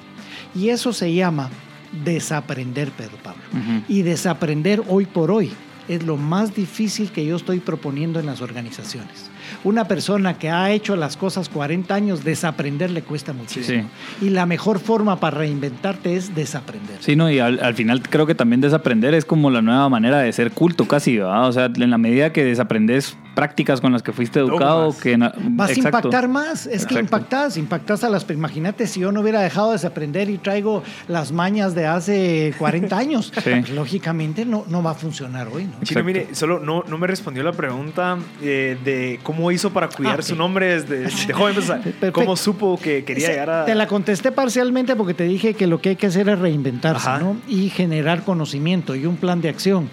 [0.56, 1.50] Y eso se llama
[1.92, 3.42] desaprender, Pedro Pablo.
[3.88, 5.52] Y desaprender hoy por hoy
[5.88, 9.30] es lo más difícil que yo estoy proponiendo en las organizaciones.
[9.64, 13.90] Una persona que ha hecho las cosas 40 años, desaprender le cuesta muchísimo.
[14.22, 16.98] Y la mejor forma para reinventarte es desaprender.
[17.00, 20.20] Sí, no, y al, al final creo que también desaprender es como la nueva manera
[20.20, 21.48] de ser culto casi, ¿verdad?
[21.48, 25.02] O sea, en la medida que desaprendes prácticas con las que fuiste educado, Dogmas.
[25.02, 25.18] que...
[25.18, 27.00] Vas a impactar más, es que Exacto.
[27.00, 28.30] impactas, impactas a las...
[28.30, 32.98] Imagínate si yo no hubiera dejado de desaprender y traigo las mañas de hace 40
[32.98, 33.50] años, Sí.
[33.50, 35.74] pues, lógicamente no, no va a funcionar hoy, ¿no?
[35.84, 40.20] Chino, mire, solo no, no me respondió la pregunta eh, de cómo hizo para cuidar
[40.20, 41.54] Ah, su nombre desde, desde joven.
[41.56, 42.12] pues, o sea, Perfecto.
[42.14, 43.66] ¿Cómo supo que quería llegar a...?
[43.66, 47.10] Te la contesté parcialmente porque te dije que lo que hay que hacer es reinventarse.
[47.20, 47.38] ¿no?
[47.48, 49.90] y generar conocimiento y un plan de acción.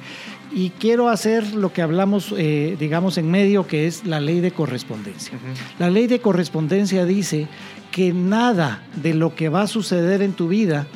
[0.51, 4.51] Y quiero hacer lo que hablamos, eh, digamos, en medio, que es la ley de
[4.51, 5.39] correspondencia.
[5.79, 7.49] La ley de correspondencia dice
[7.91, 10.87] que nada de lo que va a suceder en tu vida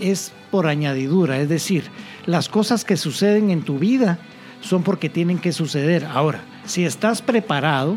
[0.00, 1.84] es por añadidura, es decir,
[2.26, 4.18] las cosas que suceden en tu vida
[4.60, 6.04] son porque tienen que suceder.
[6.04, 7.96] Ahora, si estás preparado,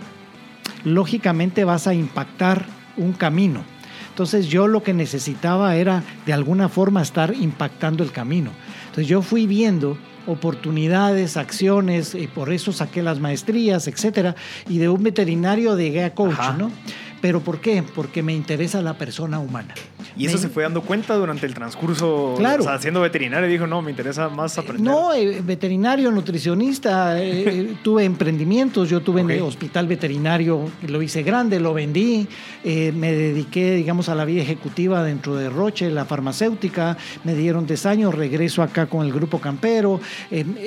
[0.83, 2.65] lógicamente vas a impactar
[2.97, 3.63] un camino.
[4.09, 8.51] Entonces yo lo que necesitaba era de alguna forma estar impactando el camino.
[8.87, 9.97] Entonces yo fui viendo
[10.29, 14.35] oportunidades, acciones, y por eso saqué las maestrías, etcétera,
[14.67, 16.53] y de un veterinario llegué a coach, Ajá.
[16.53, 16.71] ¿no?
[17.21, 17.83] ¿Pero por qué?
[17.83, 19.73] Porque me interesa la persona humana.
[20.15, 22.35] Y eso Me- se fue dando cuenta durante el transcurso.
[22.37, 22.63] Claro.
[22.63, 24.85] O sea, siendo veterinario, dijo, no, me interesa más aprender.
[24.85, 31.01] No, eh, veterinario, nutricionista, eh, eh, tuve emprendimientos, yo tuve en el hospital veterinario, lo
[31.01, 32.27] hice grande, lo vendí,
[32.63, 37.65] eh, me dediqué, digamos, a la vida ejecutiva dentro de Roche, la farmacéutica, me dieron
[37.67, 39.99] 10 años, regreso acá con el grupo campero,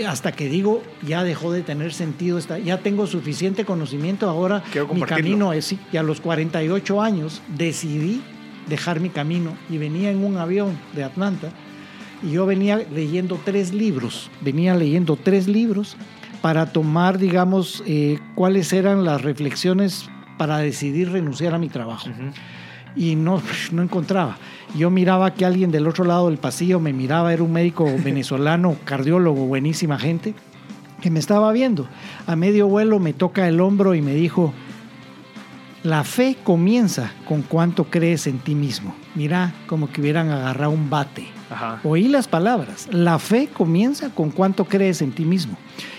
[0.07, 4.63] hasta que digo, ya dejó de tener sentido, esta, ya tengo suficiente conocimiento, ahora
[4.95, 8.21] mi camino es, sí, y a los 48 años decidí
[8.69, 11.51] dejar mi camino y venía en un avión de Atlanta
[12.21, 15.97] y yo venía leyendo tres libros, venía leyendo tres libros
[16.41, 22.09] para tomar, digamos, eh, cuáles eran las reflexiones para decidir renunciar a mi trabajo.
[22.97, 23.41] Y no,
[23.73, 24.37] no encontraba.
[24.77, 28.77] Yo miraba que alguien del otro lado del pasillo me miraba, era un médico venezolano,
[28.85, 30.35] cardiólogo, buenísima gente,
[31.01, 31.87] que me estaba viendo.
[32.27, 34.53] A medio vuelo me toca el hombro y me dijo,
[35.83, 38.95] la fe comienza con cuánto crees en ti mismo.
[39.15, 41.27] Mira, como que hubieran agarrado un bate.
[41.51, 41.81] Ajá.
[41.85, 42.89] Oí las palabras.
[42.91, 45.57] La fe comienza con cuánto crees en ti mismo.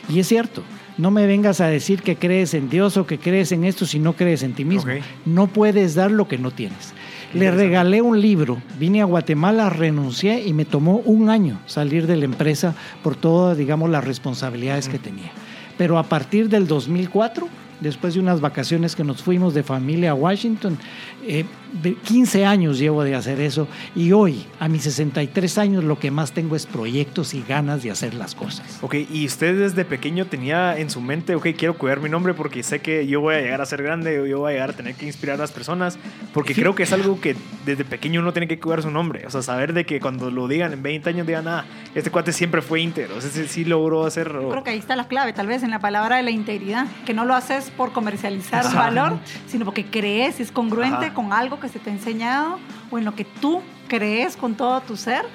[0.09, 0.63] Y es cierto.
[0.97, 3.97] No me vengas a decir que crees en Dios o que crees en esto si
[3.97, 4.91] no crees en ti mismo.
[5.25, 6.93] No puedes dar lo que no tienes.
[7.33, 12.15] Le regalé un libro, vine a Guatemala, renuncié y me tomó un año salir de
[12.15, 15.31] la empresa por todas, digamos, las responsabilidades que tenía.
[15.79, 17.47] Pero a partir del 2004,
[17.83, 20.77] después de unas vacaciones que nos fuimos de familia a Washington,
[21.25, 21.45] eh,
[21.81, 26.11] de 15 años llevo de hacer eso y hoy, a mis 63 años, lo que
[26.11, 28.77] más tengo es proyectos y ganas de hacer las cosas.
[28.81, 32.61] Ok, y usted desde pequeño tenía en su mente, ok, quiero cuidar mi nombre porque
[32.63, 34.95] sé que yo voy a llegar a ser grande yo voy a llegar a tener
[34.95, 35.97] que inspirar a las personas,
[36.33, 36.61] porque Sí.
[36.61, 39.41] creo que es algo que desde pequeño uno tiene que cuidar su nombre, o sea,
[39.41, 41.65] saber de que cuando lo digan en 20 años digan, ah,
[41.95, 44.29] este cuate siempre fue íntegro, o sea, sí, sí logró hacer...
[44.29, 47.13] Creo que ahí está la clave, tal vez en la palabra de la integridad, que
[47.13, 51.13] no lo haces por comercializar un valor, sino porque crees, es congruente Ajá.
[51.13, 52.59] con algo que se te ha enseñado
[52.91, 55.25] o en lo que tú crees con todo tu ser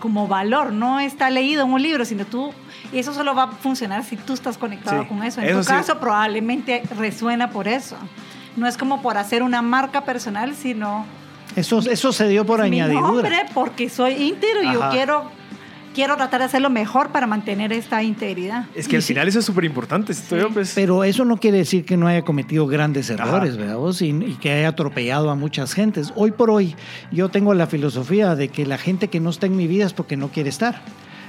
[0.00, 0.72] como valor.
[0.72, 2.52] No está leído en un libro, sino tú,
[2.92, 5.40] y eso solo va a funcionar si tú estás conectado Sí, con eso.
[5.40, 5.70] En eso tu sí.
[5.70, 7.96] caso probablemente resuena por eso.
[8.56, 11.04] No es como por hacer una marca personal, sino
[11.56, 13.06] Eso, eso se dio por mi añadidura.
[13.08, 15.30] nombre porque soy íntegro y yo quiero,
[15.94, 18.66] quiero tratar de hacerlo mejor para mantener esta integridad.
[18.74, 20.12] Es que al final eso es súper importante,
[20.52, 20.72] pues...
[20.74, 23.24] Pero eso no quiere decir que no haya cometido grandes Ajá.
[23.24, 23.76] errores, ¿verdad?
[23.76, 24.02] vos?
[24.02, 26.12] Y, y que haya atropellado a muchas gentes.
[26.16, 26.74] Hoy por hoy
[27.10, 29.92] yo tengo la filosofía de que la gente que no está en mi vida es
[29.92, 30.80] porque no quiere estar.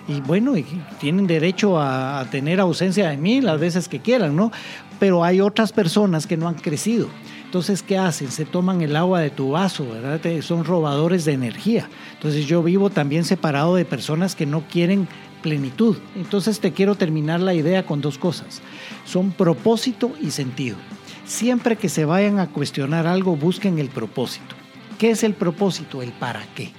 [0.07, 0.65] Y bueno, y
[0.99, 4.51] tienen derecho a, a tener ausencia de mí las veces que quieran, ¿no?
[4.99, 7.07] pero hay otras personas que no han crecido.
[7.49, 8.29] Entonces, ¿qué hacen?
[8.29, 10.21] Se toman el agua de tu vaso, ¿verdad?
[10.43, 11.89] Son robadores de energía.
[12.13, 15.07] Entonces, yo vivo también separado de personas que no quieren
[15.41, 15.97] plenitud.
[16.15, 18.61] Entonces, te quiero terminar la idea con dos cosas.
[19.03, 20.77] Son propósito y sentido.
[21.25, 24.55] Siempre que se vayan a cuestionar algo, busquen el propósito.
[24.99, 26.03] ¿Qué es el propósito?
[26.03, 26.71] El para qué.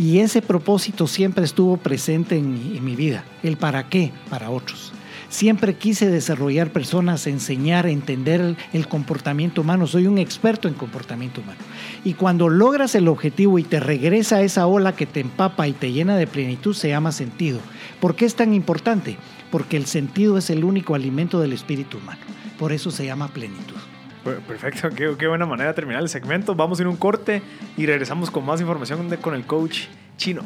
[0.00, 3.22] Y ese propósito siempre estuvo presente en mi, en mi vida.
[3.44, 4.92] El para qué para otros.
[5.28, 9.86] Siempre quise desarrollar personas, enseñar, entender el, comportamiento humano.
[9.86, 11.58] Soy un experto en comportamiento humano.
[12.02, 15.92] Y cuando logras el objetivo y te regresa esa ola que te empapa y te
[15.92, 17.60] llena de plenitud, se llama sentido.
[18.00, 19.18] ¿Por qué es tan importante?
[19.50, 22.20] Porque el sentido es el único alimento del espíritu humano.
[22.58, 23.76] Por eso se llama plenitud.
[24.24, 26.54] Perfecto, qué, buena manera de terminar el segmento.
[26.54, 27.42] Vamos a ir un corte
[27.76, 29.84] y regresamos con más información con el coach
[30.16, 30.42] chino.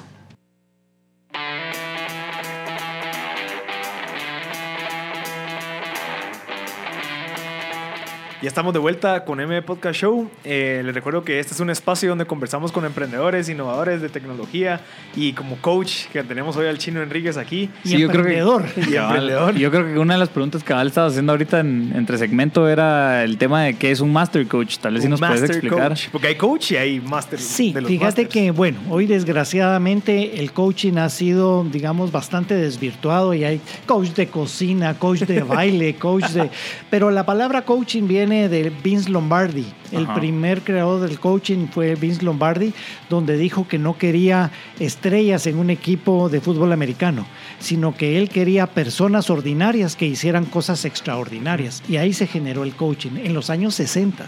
[8.43, 10.29] Ya estamos de vuelta con M Podcast Show.
[10.43, 14.81] Eh, les recuerdo que este es un espacio donde conversamos con emprendedores, innovadores de tecnología
[15.15, 17.71] y como coach que tenemos hoy al chino Enríquez aquí.
[17.85, 18.65] Y yo emprendedor.
[18.65, 19.55] Creo que, y emprendedor.
[19.55, 22.69] Yo creo que una de las preguntas que Val estaba haciendo ahorita en, entre segmento
[22.69, 24.79] era el tema de qué es un master coach.
[24.79, 25.97] Tal vez si nos puedes explicar.
[26.11, 27.39] Porque hay coach y hay master.
[27.39, 33.61] Sí, fíjate que bueno, hoy desgraciadamente el coaching ha sido, digamos, bastante desvirtuado y hay
[33.87, 36.51] coach de cocina, coach de baile, coach de...
[36.91, 39.67] Pero la palabra coaching viene de Vince Lombardi.
[39.91, 42.73] El primer creador del coaching fue Vince Lombardi,
[43.11, 47.27] donde dijo que no quería estrellas en un equipo de fútbol americano,
[47.59, 51.83] sino que él quería personas ordinarias que hicieran cosas extraordinarias.
[51.91, 54.25] Y ahí se generó el coaching, en los años 60.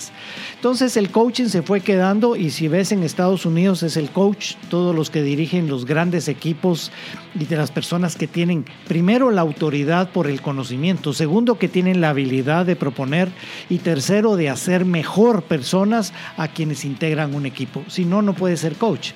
[0.56, 4.56] Entonces el coaching se fue quedando y si ves en Estados Unidos es el coach,
[4.68, 6.92] todos los que dirigen los grandes equipos
[7.38, 12.02] y de las personas que tienen primero la autoridad por el conocimiento, segundo que tienen
[12.02, 13.30] la habilidad de proponer
[13.70, 17.84] y tercero de hacer mejor personas a quienes integran un equipo.
[17.86, 19.12] Si no, no puede ser coach.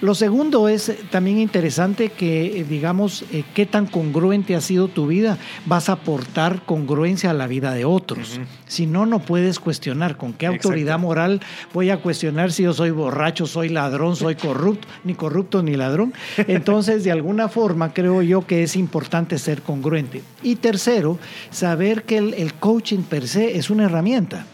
[0.00, 5.06] Lo segundo es también interesante que, eh, digamos, eh, qué tan congruente ha sido tu
[5.06, 5.36] vida.
[5.66, 8.40] Vas a aportar congruencia a la vida de otros.
[8.66, 11.42] Si no, no puedes cuestionar con qué autoridad moral
[11.74, 16.14] voy a cuestionar si yo soy borracho, soy ladrón, soy corrupto, ni corrupto ni ladrón.
[16.38, 20.22] Entonces, de alguna forma, creo yo que es importante ser congruente.
[20.42, 21.18] Y tercero,
[21.50, 24.46] saber que el, el coaching per se es una herramienta.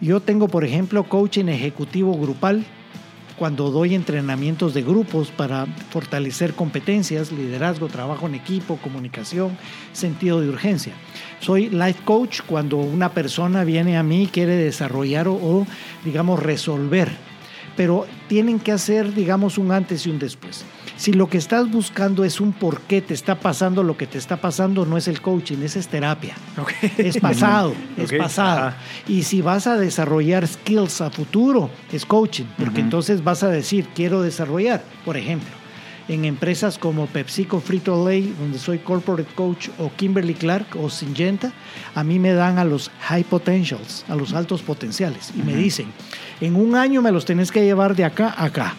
[0.00, 2.64] Yo tengo, por ejemplo, coaching ejecutivo grupal
[3.42, 9.58] cuando doy entrenamientos de grupos para fortalecer competencias, liderazgo, trabajo en equipo, comunicación,
[9.92, 10.92] sentido de urgencia.
[11.40, 15.66] Soy life coach cuando una persona viene a mí y quiere desarrollar o,
[16.04, 17.10] digamos, resolver,
[17.76, 20.64] pero tienen que hacer, digamos, un antes y un después.
[21.02, 24.18] Si lo que estás buscando es un por qué te está pasando lo que te
[24.18, 26.36] está pasando, no es el coaching, esa es terapia.
[26.96, 28.72] Es pasado, es pasado.
[29.08, 33.88] Y si vas a desarrollar skills a futuro, es coaching, porque entonces vas a decir,
[33.96, 35.50] quiero desarrollar, por ejemplo,
[36.06, 41.52] en empresas como PepsiCo Frito Lay, donde soy corporate coach, o Kimberly Clark o Syngenta,
[41.96, 45.86] a mí me dan a los high potentials, a los altos potenciales, y me dicen,
[46.40, 48.76] en un año me los tenés que llevar de acá a acá.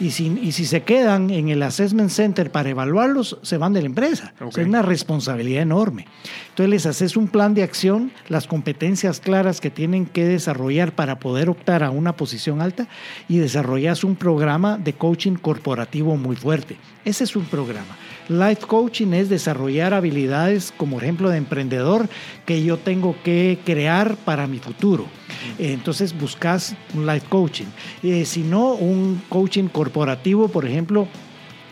[0.00, 3.82] Y si, y si se quedan en el assessment center para evaluarlos, se van de
[3.82, 4.34] la empresa.
[4.40, 6.06] es una responsabilidad enorme.
[6.48, 11.18] Entonces les haces un plan de acción, las competencias claras que tienen que desarrollar para
[11.18, 12.88] poder optar a una posición alta
[13.28, 16.76] y desarrollas un programa de coaching corporativo muy fuerte.
[17.04, 17.96] Ese es un programa.
[18.32, 22.08] Life coaching es desarrollar habilidades como ejemplo de emprendedor
[22.46, 25.04] que yo tengo que crear para mi futuro.
[25.58, 27.66] Entonces buscas un life coaching.
[28.02, 31.08] Eh, si no, un coaching corporativo, por ejemplo,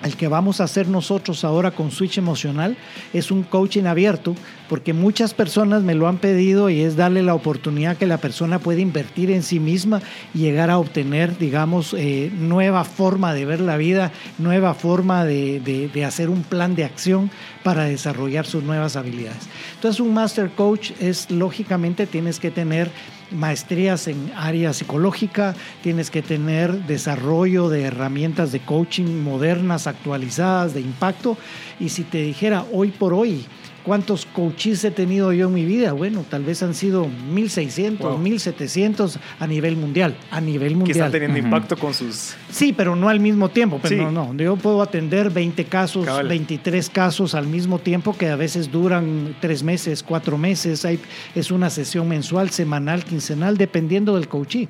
[0.02, 2.76] el que vamos a hacer nosotros ahora con Switch Emocional
[3.12, 4.34] es un coaching abierto,
[4.68, 8.58] porque muchas personas me lo han pedido y es darle la oportunidad que la persona
[8.58, 10.00] pueda invertir en sí misma
[10.32, 15.60] y llegar a obtener, digamos, eh, nueva forma de ver la vida, nueva forma de,
[15.60, 17.30] de hacer un plan de acción
[17.62, 19.48] para desarrollar sus nuevas habilidades.
[19.74, 22.90] Entonces, un Master Coach es, lógicamente, tienes que tener
[23.30, 30.80] maestrías en área psicológica, tienes que tener desarrollo de herramientas de coaching modernas, actualizadas, de
[30.80, 31.36] impacto.
[31.78, 33.46] Y si te dijera hoy por hoy,
[33.90, 35.92] ¿Cuántos coaches he tenido yo en mi vida?
[35.92, 40.16] Bueno, tal vez han sido 1.600, 1.700 a nivel mundial.
[40.30, 40.86] A nivel mundial.
[40.86, 42.36] Que están teniendo impacto con sus...
[42.50, 43.80] Sí, pero no al mismo tiempo.
[43.82, 44.40] Pero no, no.
[44.40, 49.64] Yo puedo atender 20 casos, 23 casos al mismo tiempo que a veces duran 3
[49.64, 50.84] meses, 4 meses.
[50.84, 51.00] Hay,
[51.34, 54.68] es una sesión mensual, semanal, quincenal, dependiendo del coachee.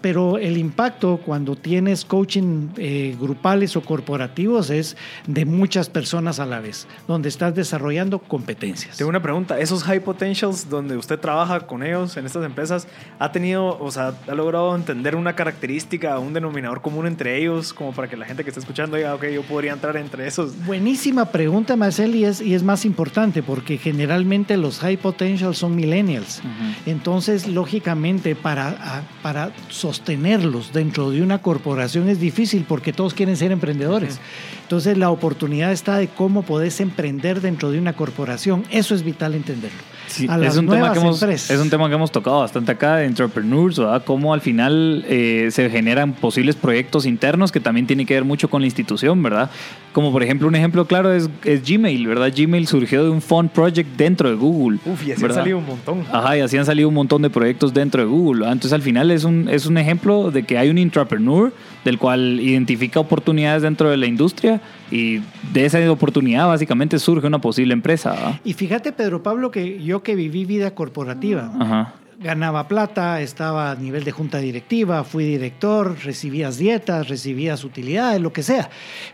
[0.00, 4.96] Pero el impacto cuando tienes coaching eh, grupales o corporativos es
[5.28, 8.96] de muchas personas a la vez, donde estás desarrollando competencias competencias.
[8.96, 9.58] Tengo una pregunta.
[9.60, 12.86] Esos high potentials donde usted trabaja con ellos en estas empresas,
[13.18, 17.92] ¿ha tenido, o sea, ha logrado entender una característica, un denominador común entre ellos, como
[17.92, 20.52] para que la gente que está escuchando diga, ok, yo podría entrar entre esos?
[20.64, 25.74] Buenísima pregunta, Marcel, y es, y es más importante porque generalmente los high potentials son
[25.76, 26.40] millennials.
[26.86, 33.36] Entonces, lógicamente, para, a- para sostenerlos dentro de una corporación es difícil porque todos quieren
[33.36, 34.18] ser emprendedores.
[34.62, 38.35] Entonces, la oportunidad está de cómo podés emprender dentro de una corporación.
[38.70, 39.78] Eso es vital entenderlo.
[40.16, 41.50] Sí, a las es, un tema nuevas que hemos, empresas.
[41.50, 44.02] es un tema que hemos tocado bastante acá de entrepreneurs, ¿verdad?
[44.04, 48.48] Cómo al final eh, se generan posibles proyectos internos que también tienen que ver mucho
[48.48, 49.50] con la institución, ¿verdad?
[49.92, 52.32] Como por ejemplo, un ejemplo claro es, es Gmail, ¿verdad?
[52.34, 54.78] Gmail surgió de un fund project dentro de Google.
[54.86, 55.36] Uf, y así han ¿verdad?
[55.36, 56.04] salido un montón.
[56.10, 58.40] Ajá, y así han salido un montón de proyectos dentro de Google.
[58.40, 58.52] ¿verdad?
[58.54, 61.52] Entonces, al final es un, es un ejemplo de que hay un intrapreneur
[61.84, 64.60] del cual identifica oportunidades dentro de la industria
[64.90, 65.20] y
[65.52, 68.10] de esa oportunidad básicamente surge una posible empresa.
[68.10, 68.40] ¿verdad?
[68.44, 71.94] Y fíjate, Pedro Pablo, que yo que viví vida corporativa, Ajá.
[72.20, 78.32] ganaba plata, estaba a nivel de junta directiva, fui director, recibías dietas, recibías utilidades, lo
[78.32, 78.70] que sea,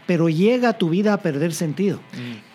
[0.06, 1.98] pero llega tu vida a perder sentido.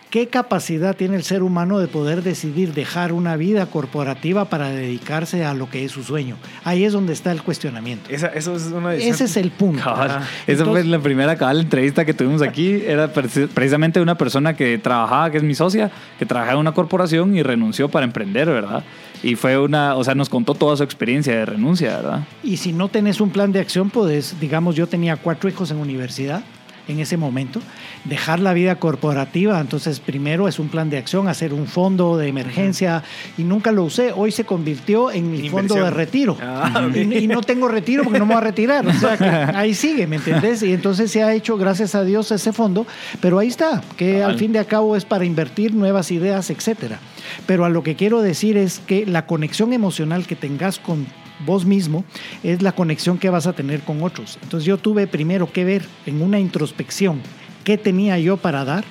[0.10, 5.44] ¿Qué capacidad tiene el ser humano de poder decidir dejar una vida corporativa para dedicarse
[5.44, 6.38] a lo que es su sueño?
[6.64, 8.10] Ahí es donde está el cuestionamiento.
[8.10, 9.84] Esa, eso es una Ese es el punto.
[9.84, 10.22] Cabal.
[10.48, 12.82] Esa fue la primera cabal entrevista que tuvimos aquí.
[12.86, 16.72] Era preci- precisamente una persona que trabajaba, que es mi socia, que trabajaba en una
[16.72, 18.86] corporación y renunció para emprender, ¿verdad?
[19.24, 22.24] Y fue una, o sea, nos contó toda su experiencia de renuncia, ¿verdad?
[22.44, 25.78] Y si no tenés un plan de acción, pues, digamos, yo tenía cuatro hijos en
[25.78, 26.44] universidad
[26.88, 27.62] en ese momento,
[28.06, 32.28] dejar la vida corporativa, entonces primero es un plan de acción, hacer un fondo de
[32.28, 33.04] emergencia
[33.38, 36.38] y nunca lo usé, hoy se convirtió en mi fondo de retiro.
[36.42, 39.26] Ah, y, y no tengo retiro porque no me voy a retirar, o sea que
[39.58, 40.62] ahí sigue, ¿me entendés?
[40.64, 42.86] Y entonces se ha hecho, gracias a Dios, ese fondo,
[43.22, 47.00] pero ahí está, que al fin de cabo es para invertir nuevas ideas, etcétera.
[47.46, 51.08] Pero a lo que quiero decir es que la conexión emocional que tengas con
[51.46, 52.04] vos mismo
[52.44, 54.38] es la conexión que vas a tener con otros.
[54.42, 57.22] Entonces yo tuve primero que ver en una introspección
[57.64, 58.86] qué tenía yo para dar,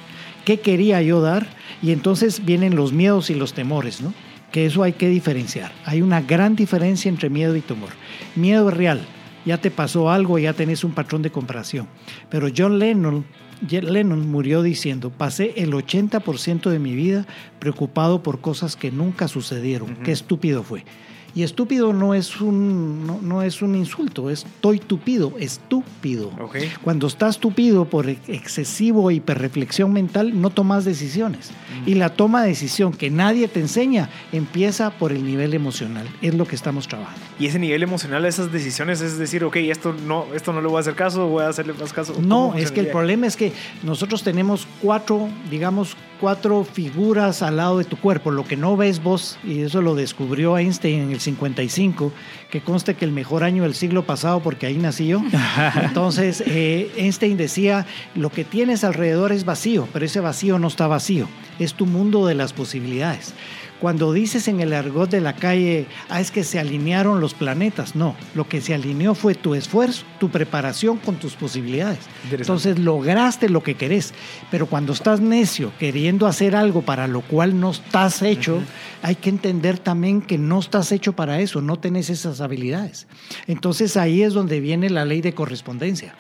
[0.45, 1.47] qué quería yo dar,
[1.83, 4.13] y entonces vienen los miedos y los temores, ¿no?
[4.53, 5.73] Que eso hay que diferenciar.
[5.85, 7.91] Hay una gran diferencia entre miedo y temor.
[8.35, 9.01] Miedo es real,
[9.45, 11.89] ya te pasó algo, ya tenés un patrón de comparación.
[12.31, 13.25] Pero John Lennon,
[13.71, 17.27] John Lennon murió diciendo, pasé el 80% de mi vida
[17.59, 19.97] preocupado por cosas que nunca sucedieron.
[19.97, 20.85] Qué estúpido fue.
[21.37, 26.31] Y estúpido no es un, no, no es un insulto, es estoy tupido, estúpido.
[26.83, 31.51] Cuando estás tupido por ex- excesivo hiperreflexión mental, no tomas decisiones.
[31.85, 36.09] Y la toma de decisión que nadie te enseña empieza por el nivel emocional.
[36.23, 37.21] Es lo que estamos trabajando.
[37.39, 40.79] Y ese nivel emocional, esas decisiones, es decir, ok, esto no, esto no le voy
[40.79, 42.15] a hacer caso, voy a hacerle más caso.
[42.19, 47.57] No, ¿Cómo es que el problema es que nosotros tenemos cuatro, digamos, cuatro figuras al
[47.57, 48.31] lado de tu cuerpo.
[48.31, 52.13] Lo que no ves vos, y eso lo descubrió Einstein en el 55,
[52.51, 55.23] que conste que el mejor año del siglo pasado, porque ahí nací yo.
[55.83, 60.87] Entonces, eh, Einstein decía, lo que tienes alrededor es vacío, pero ese vacío no está
[60.87, 63.35] vacío, es tu mundo de las posibilidades.
[63.81, 67.95] Cuando dices en el argot de la calle, ah, es que se alinearon los planetas,
[67.95, 72.01] no, lo que se alineó fue tu esfuerzo, tu preparación con tus posibilidades.
[72.31, 74.15] Entonces lograste lo que querés,
[74.51, 78.63] pero cuando estás necio queriendo hacer algo para lo cual no estás hecho,
[79.03, 83.07] hay que entender también que no estás hecho para eso, no tenés esas habilidades.
[83.47, 86.15] Entonces ahí es donde viene la ley de correspondencia.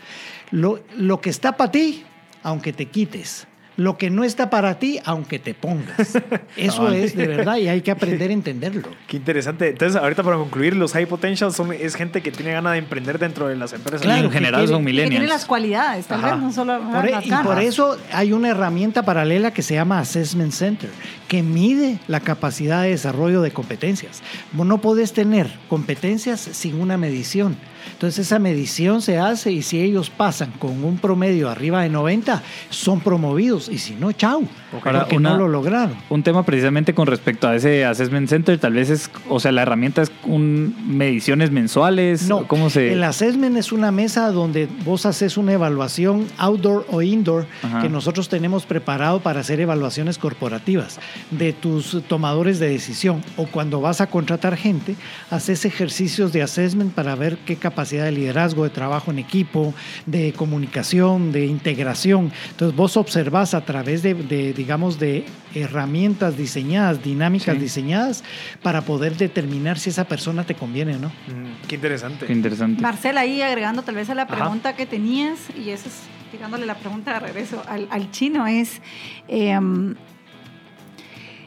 [0.51, 2.05] Lo, lo que está para ti,
[2.43, 3.47] aunque te quites.
[3.77, 6.19] Lo que no está para ti, aunque te pongas.
[6.57, 8.89] Eso es de verdad y hay que aprender a entenderlo.
[9.07, 9.69] Qué interesante.
[9.69, 13.19] Entonces, ahorita para concluir, los high potentials son, es gente que tiene ganas de emprender
[13.19, 14.01] dentro de las empresas.
[14.03, 15.45] Claro, en general son Que tiene las millennials.
[15.45, 16.35] cualidades, tal Ajá.
[16.37, 19.75] vez, no solo Por e- las y por eso hay una herramienta paralela que se
[19.75, 20.91] llama Assessment Center,
[21.29, 24.23] que mide la capacidad de desarrollo de competencias.
[24.55, 27.57] No podés tener competencias sin una medición.
[27.93, 32.43] Entonces esa medición se hace y si ellos pasan con un promedio arriba de 90,
[32.71, 35.97] son promovidos y si no, chau, porque una- no lo lograron.
[36.11, 39.63] Un tema precisamente con respecto a ese assessment center, tal vez es, o sea, la
[39.63, 42.29] herramienta es un mediciones mensuales.
[42.29, 42.93] No, ¿Cómo se...?
[42.93, 47.83] el assessment es una mesa donde vos haces una evaluación outdoor o indoor Ajá.
[47.83, 50.99] que nosotros tenemos preparado para hacer evaluaciones corporativas
[51.31, 54.97] de tus tomadores de decisión o cuando vas a contratar gente,
[55.31, 59.75] haces ejercicios de assessment para ver qué capacidad de liderazgo, de trabajo en equipo,
[60.07, 62.33] de comunicación, de integración.
[62.51, 65.25] Entonces vos observás a través de, de, digamos, de
[65.55, 67.61] herramientas diseñadas, dinámicas Sí.
[67.61, 68.25] diseñadas
[68.63, 71.09] para poder determinar si esa persona te conviene o no.
[71.09, 72.27] Mm, qué interesante.
[72.27, 72.81] Qué interesante.
[72.83, 74.35] Marcela, ahí agregando tal vez a la Ajá.
[74.37, 75.95] pregunta que tenías, y eso es
[76.31, 78.81] tirándole la pregunta de regreso al, al chino, es
[79.29, 79.95] em,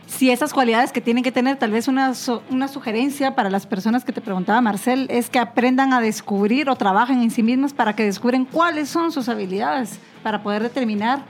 [0.09, 2.13] si esas cualidades que tienen que tener, tal vez una,
[2.49, 6.75] una sugerencia para las personas que te preguntaba Marcel, es que aprendan a descubrir o
[6.75, 11.23] trabajen en sí mismas para que descubren cuáles son sus habilidades, para poder determinar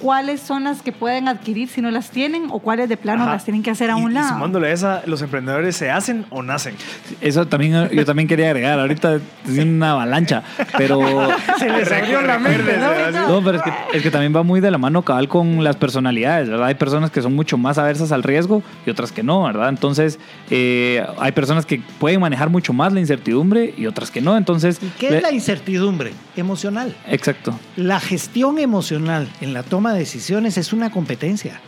[0.00, 3.32] cuáles son las que pueden adquirir si no las tienen o cuáles de plano Ajá.
[3.32, 4.28] las tienen que hacer a Y- un y lado.
[4.28, 6.74] sumándole a esa, los emprendedores se hacen o nacen.
[7.20, 8.78] Eso también, yo también quería agregar.
[8.78, 10.42] Ahorita es una avalancha,
[10.76, 11.00] pero.
[11.58, 13.28] Se les abrió la mente, ¿no?
[13.28, 15.76] No, pero es que, es que también va muy de la mano cabal con las
[15.76, 16.66] personalidades, ¿verdad?
[16.66, 19.68] Hay personas que son mucho más aversas al riesgo y otras que no, ¿verdad?
[19.70, 20.18] Entonces,
[20.50, 24.36] eh, hay personas que pueden manejar mucho más la incertidumbre y otras que no.
[24.36, 26.12] Entonces, ¿Y qué le- es la incertidumbre?
[26.36, 26.94] Emocional.
[27.08, 27.58] Exacto.
[27.76, 31.60] La gestión emocional en la toma de decisiones es una competencia.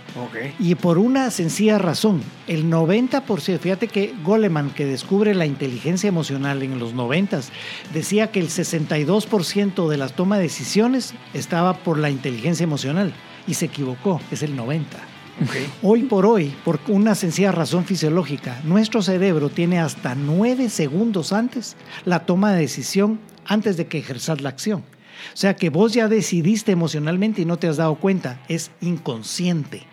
[0.58, 6.62] Y por una sencilla razón, el 90%, fíjate que Goleman, que descubre la inteligencia emocional
[6.62, 7.40] en los 90,
[7.92, 13.12] decía que el 62% de las tomas de decisiones estaba por la inteligencia emocional.
[13.46, 14.84] Y se equivocó, es el 90%.
[15.40, 15.54] Ok.
[15.84, 21.76] Hoy por hoy, por una sencilla razón fisiológica, nuestro cerebro tiene hasta 9 segundos antes
[22.04, 24.82] la toma de decisión antes de que ejerzas la acción.
[25.32, 29.86] O sea que vos ya decidiste emocionalmente y no te has dado cuenta, es inconsciente.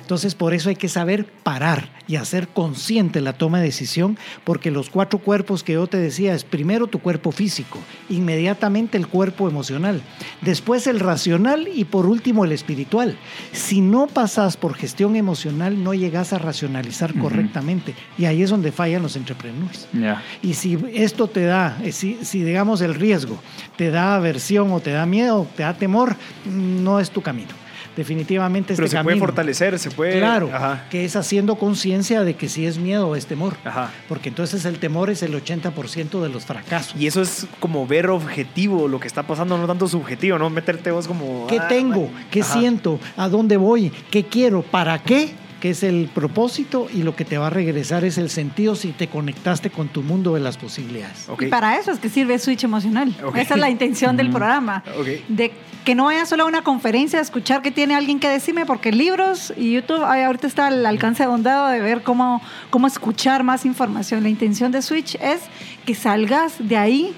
[0.00, 4.70] Entonces por eso hay que saber parar y hacer consciente la toma de decisión, porque
[4.70, 9.48] los cuatro cuerpos que yo te decía es primero tu cuerpo físico, inmediatamente el cuerpo
[9.48, 10.02] emocional,
[10.42, 13.16] después el racional y por último el espiritual.
[13.52, 18.72] Si no pasas por gestión emocional, no llegas a racionalizar correctamente y ahí es donde
[18.72, 19.88] fallan los entrepreneurs.
[19.92, 20.22] Ya.
[20.42, 23.38] Y si esto te da, eh, si, si digamos el riesgo
[23.76, 27.50] te da aversión o te da miedo, te da temor, no es tu camino.
[27.96, 30.18] Definitivamente este Pero se puede fortalecer, se puede.
[30.18, 30.84] Claro, Ajá.
[30.90, 33.54] que es haciendo conciencia de que si es miedo o es temor.
[33.64, 33.90] Ajá.
[34.06, 36.94] Porque entonces el temor es el 80% de los fracasos.
[37.00, 40.90] Y eso es como ver objetivo lo que está pasando, no tanto subjetivo, no meterte
[40.90, 41.46] vos como.
[41.46, 42.10] ¿Qué ah, tengo?
[42.30, 42.58] ¿Qué Ajá.
[42.58, 43.00] siento?
[43.16, 43.90] ¿A dónde voy?
[44.10, 44.60] ¿Qué quiero?
[44.60, 45.34] ¿Para qué?
[45.66, 48.92] Que es el propósito y lo que te va a regresar es el sentido si
[48.92, 51.28] te conectaste con tu mundo de las posibilidades.
[51.28, 51.42] Ok.
[51.42, 53.12] Y para eso es que sirve Switch Emocional.
[53.24, 53.34] Ok.
[53.38, 54.36] Esa es la intención del Ujú.
[54.38, 54.84] programa.
[54.96, 55.06] Ok.
[55.26, 55.50] De
[55.84, 58.92] que no vaya solo a una conferencia a escuchar que tiene alguien que decirme, porque
[58.92, 62.40] libros y YouTube ay, ahorita está al alcance de bondado de ver cómo,
[62.70, 64.22] cómo escuchar más información.
[64.22, 65.40] La intención de Switch es
[65.84, 67.12] que salgas de ahí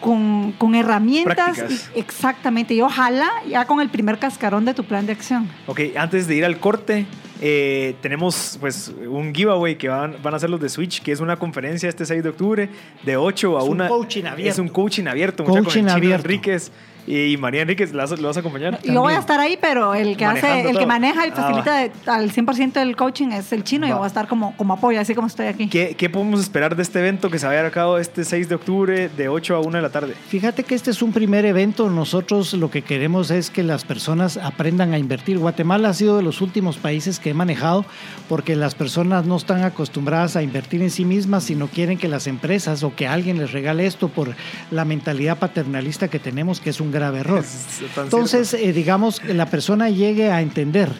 [0.00, 1.58] con, con herramientas.
[1.58, 1.90] Prácticas.
[1.94, 2.72] exactamente.
[2.72, 5.50] Y ojalá ya con el primer cascarón de tu plan de acción.
[5.66, 7.04] Ok, antes de ir al corte,
[7.40, 11.20] eh, tenemos pues un giveaway que van, van a hacer los de Switch, que es
[11.20, 12.68] una conferencia este 6 de octubre,
[13.02, 13.88] de 8 a Es un 1.
[13.88, 14.52] coaching abierto.
[14.52, 15.42] Es un coaching abierto.
[15.42, 16.26] mucha, con el Coaching Chino abierto.
[16.26, 16.70] Enríquez
[17.16, 18.78] y María Enríquez, ¿la vas- ¿lo vas a acompañar?
[18.82, 19.18] Yo voy a También.
[19.20, 22.30] estar ahí, pero el que hace, Manejando el que maneja y Ah, facilita de- al
[22.30, 23.86] 100% el coaching es el chino.
[23.86, 23.94] y Va.
[23.96, 25.68] Yo voy a estar como, como apoyo, así como estoy aquí.
[25.68, 28.24] ¿Qué, ¿Qué podemos esperar de este evento que se va a llevar a cabo este
[28.24, 30.14] 6 de octubre de 8 a 1 de la tarde?
[30.28, 31.90] Fíjate que este es un primer evento.
[31.90, 35.38] Nosotros lo que queremos es que las personas aprendan a invertir.
[35.38, 37.84] Guatemala ha sido de los últimos países que he manejado
[38.28, 42.26] porque las personas no están acostumbradas a invertir en sí mismas, sino quieren que las
[42.26, 44.34] empresas o que alguien les regale esto por
[44.70, 47.44] la mentalidad paternalista que tenemos, que es un grave error.
[47.96, 50.90] Entonces, eh, digamos, que la persona llegue a entender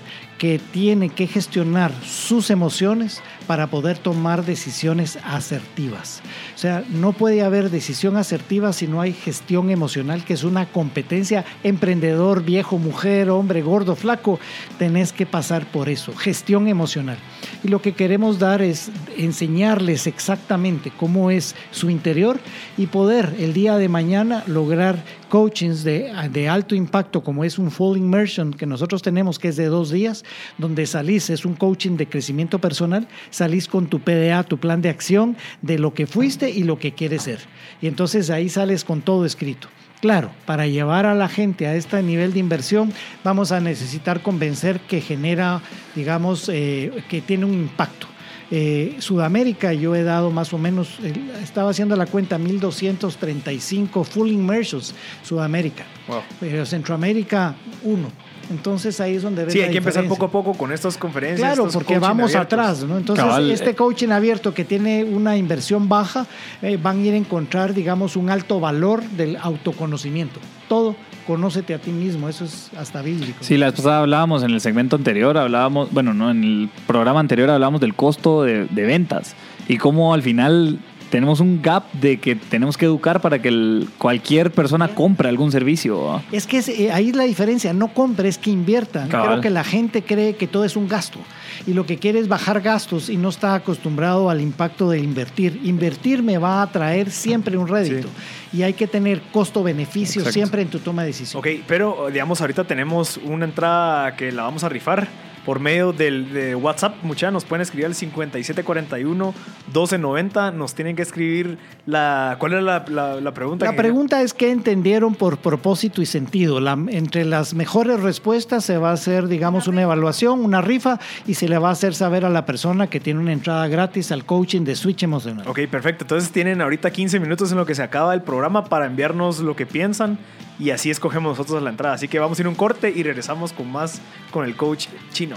[0.41, 6.23] que tiene que gestionar sus emociones para poder tomar decisiones asertivas.
[6.55, 10.65] O sea, no puede haber decisión asertiva si no hay gestión emocional, que es una
[10.65, 14.41] competencia emprendedor, viejo, mujer, hombre, gordo, flaco.
[14.79, 17.19] Tenés que pasar por eso, gestión emocional.
[17.63, 22.41] Y lo que queremos dar es enseñarles exactamente cómo es su interior
[22.79, 27.71] y poder el día de mañana lograr coachings de, de alto impacto, como es un
[27.71, 30.25] full immersion que nosotros tenemos, que es de dos días,
[30.59, 34.91] donde salís, es un coaching de crecimiento personal, salís con tu PDA, tu plan de
[34.91, 37.39] acción, de lo que fuiste y lo que quieres ser.
[37.81, 39.69] Y entonces ahí sales con todo escrito.
[40.01, 44.81] Claro, para llevar a la gente a este nivel de inversión vamos a necesitar convencer
[44.81, 45.63] que genera,
[45.95, 48.10] digamos, eh, que tiene un impacto.
[48.51, 54.31] Eh, Sudamérica yo he dado más o menos, eh, estaba haciendo la cuenta, 1235 full
[54.31, 55.85] immersions Sudamérica.
[56.09, 56.23] Wow.
[56.41, 58.09] Pero Centroamérica, uno.
[58.51, 60.97] Entonces ahí es donde ves Sí, la hay que empezar poco a poco con estas
[60.97, 61.41] conferencias.
[61.41, 62.59] Claro, estos porque vamos abiertos.
[62.59, 62.99] atrás, ¿no?
[62.99, 63.75] Entonces, Cabal, este eh.
[63.77, 66.27] coaching abierto que tiene una inversión baja,
[66.61, 70.41] eh, van a ir a encontrar, digamos, un alto valor del autoconocimiento.
[70.69, 70.97] Todo,
[71.27, 73.39] conócete a ti mismo, eso es hasta bíblico.
[73.41, 77.51] Sí, la pasada hablábamos en el segmento anterior, hablábamos, bueno, no, en el programa anterior
[77.51, 79.35] hablábamos del costo de, de ventas
[79.69, 80.79] y cómo al final
[81.11, 85.51] tenemos un gap de que tenemos que educar para que el- cualquier persona compre algún
[85.53, 86.23] servicio.
[86.33, 89.07] Es que es, eh, ahí es la diferencia, no compre, es que invierta.
[89.09, 89.27] Cabal.
[89.29, 91.19] Creo que la gente cree que todo es un gasto
[91.67, 95.61] y lo que quiere es bajar gastos y no está acostumbrado al impacto de invertir.
[95.65, 98.09] Invertir me va a traer siempre un rédito
[98.53, 101.41] y hay que tener costo-beneficio siempre en tu toma de decisión.
[101.41, 105.09] Ok, pero digamos, ahorita tenemos una entrada que la vamos a rifar
[105.51, 107.03] por medio del, de WhatsApp.
[107.03, 110.55] Muchachos, nos pueden escribir al 5741-1290.
[110.55, 112.37] Nos tienen que escribir la...
[112.39, 113.67] ¿Cuál es la, la, la pregunta?
[113.67, 116.61] La pregunta es qué entendieron por propósito y sentido.
[116.61, 121.35] La- entre las mejores respuestas se va a hacer, digamos, una evaluación, una rifa y
[121.35, 124.25] se le va a hacer saber a la persona que tiene una entrada gratis al
[124.25, 125.49] coaching de Switch Emocional.
[125.49, 126.05] Ok, perfecto.
[126.05, 129.57] Entonces tienen ahorita 15 minutos en lo que se acaba el programa para enviarnos lo
[129.57, 130.17] que piensan
[130.61, 131.95] y así escogemos nosotros la entrada.
[131.95, 134.01] Así que vamos a ir a un corte y regresamos con más
[134.31, 135.37] con el coach chino.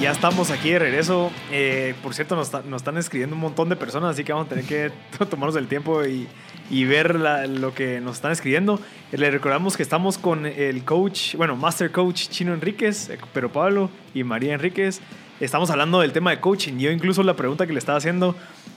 [0.00, 1.30] Ya estamos aquí de regreso.
[1.52, 4.46] Eh, por cierto, nos, está- nos están escribiendo un montón de personas, así que vamos
[4.46, 4.90] a tener que
[5.30, 6.26] tomarnos el tiempo y,
[6.84, 8.80] ver lo que nos están escribiendo.
[9.12, 13.52] Eh, Le recordamos que estamos con el coach, bueno, Master Coach Chino Enríquez, eh, pero
[13.52, 15.00] Pablo y María Enríquez.
[15.42, 16.78] Estamos hablando del tema de coaching.
[16.78, 18.36] Yo incluso la pregunta que le estaba haciendo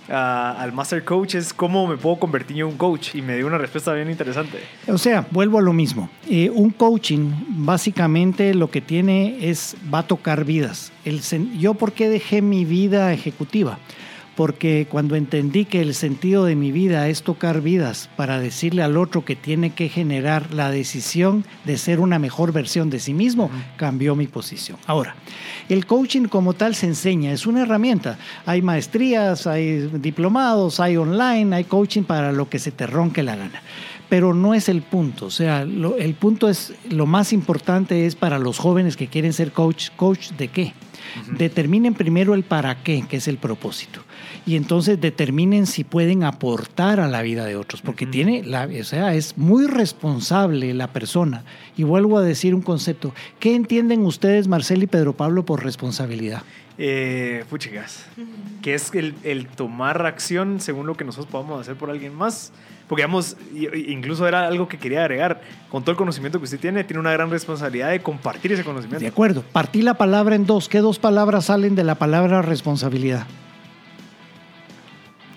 [0.10, 3.46] ah, al Master Coach es cómo me puedo convertir en un coach y me dio
[3.46, 4.58] una respuesta bien interesante.
[4.88, 6.10] O sea, vuelvo a lo mismo.
[6.28, 10.92] Eh, un coaching básicamente lo que tiene es, va a tocar vidas.
[11.06, 11.22] El
[11.60, 13.78] ¿Yo por qué dejé mi vida ejecutiva?
[14.36, 18.98] Porque cuando entendí que el sentido de mi vida es tocar vidas para decirle al
[18.98, 23.50] otro que tiene que generar la decisión de ser una mejor versión de sí mismo,
[23.78, 24.78] cambió mi posición.
[24.88, 25.16] Ahora,
[25.70, 28.18] el coaching como tal se enseña, es una herramienta.
[28.46, 33.36] Hay maestrías, hay diplomados, hay online, hay coaching para lo que se te ronque la
[33.36, 33.62] gana
[34.08, 35.26] pero no es el punto.
[35.26, 39.34] O sea, lo- el punto es, lo más importante es para los jóvenes que quieren
[39.34, 40.74] ser coach, coach de qué.
[41.38, 44.02] Determinen primero el para qué, que es el propósito.
[44.46, 48.84] Y entonces determinen si pueden aportar a la vida de otros, porque tiene, la, o
[48.84, 51.44] sea, es muy responsable la persona.
[51.76, 53.14] Y vuelvo a decir un concepto.
[53.40, 56.44] ¿Qué entienden ustedes, Marcel y Pedro Pablo, por responsabilidad?
[56.78, 58.06] Eh, puchigas.
[58.62, 62.52] Que es el, el tomar acción según lo que nosotros podamos hacer por alguien más.
[62.88, 63.36] Porque, digamos,
[63.88, 65.42] incluso era algo que quería agregar.
[65.70, 68.66] Con todo el conocimiento que usted tiene, tiene una gran responsabilidad de compartir ese De
[68.66, 69.08] conocimiento.
[69.08, 69.44] acuerdo.
[69.52, 70.70] Partí la palabra en dos.
[70.70, 73.26] ¿Qué dos palabras salen de la palabra responsabilidad?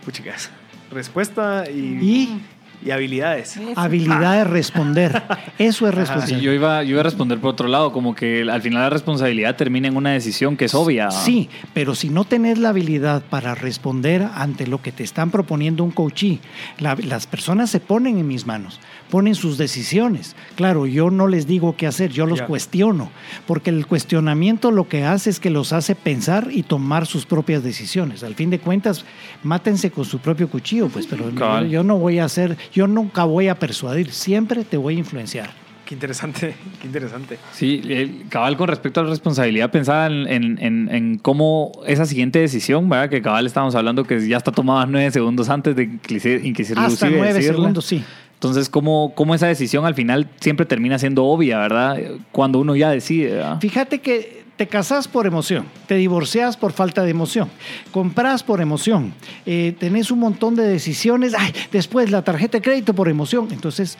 [0.04, 0.50] Puchigas.
[0.90, 2.42] Respuesta y, Y
[2.84, 3.56] y habilidades.
[3.56, 3.72] Eso.
[3.76, 5.22] habilidad de responder.
[5.58, 6.40] Eso es Sí, responsabilidad.
[6.42, 9.56] yo iba, yo iba a responder por otro lado, como que al final la responsabilidad
[9.56, 11.10] termina en una decisión que es obvia.
[11.10, 15.82] Sí, pero si no tenés la habilidad para responder ante lo que te están proponiendo
[15.84, 16.40] un coachí,
[16.78, 18.78] la- las personas se ponen en mis manos,
[19.10, 20.36] ponen sus decisiones.
[20.56, 23.10] Claro, yo no les digo qué hacer, yo los cuestiono,
[23.46, 27.62] porque el cuestionamiento lo que hace es que los hace pensar y tomar sus propias
[27.62, 28.22] decisiones.
[28.22, 29.04] Al fin de cuentas,
[29.42, 31.30] mátense con su propio cuchillo, pues, pero
[31.66, 35.50] yo, no voy a hacer, yo nunca voy a persuadir, siempre te voy a influenciar.
[35.86, 37.38] Qué interesante, qué interesante.
[37.52, 42.04] Sí, el- cabal con respecto a la responsabilidad, pensaba en, en- en- en cómo esa
[42.04, 43.08] siguiente decisión, ¿verdad?
[43.08, 47.08] Que cabal estábamos hablando que ya está tomada nueve segundos antes de inclusive, inclusive Hasta
[47.08, 48.04] nueve segundos, sí.
[48.38, 51.98] Entonces, ¿cómo, ¿cómo esa decisión al final siempre termina siendo obvia, ¿verdad?
[52.30, 53.58] Cuando uno ya decide, ¿verdad?
[53.60, 57.48] Fíjate que te casás por emoción, te divorcias por falta de emoción,
[57.90, 59.12] compras por emoción,
[59.44, 63.48] eh, tenés un montón de decisiones, ay, después la tarjeta de crédito por emoción.
[63.50, 63.98] Entonces,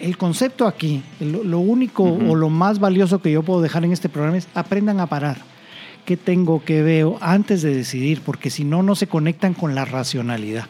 [0.00, 4.10] el concepto aquí, lo, único o lo más valioso que yo puedo dejar en este
[4.10, 5.38] programa es aprendan a parar.
[6.04, 8.20] ¿Qué tengo, qué veo antes de decidir?
[8.20, 10.66] Porque si no, no se conectan con la racionalidad.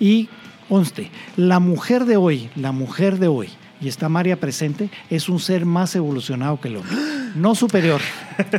[0.00, 0.28] Y,
[0.72, 3.50] onste, la mujer de hoy, la mujer de hoy,
[3.80, 6.96] y está María presente, es un ser más evolucionado que el hombre.
[7.34, 8.00] No superior,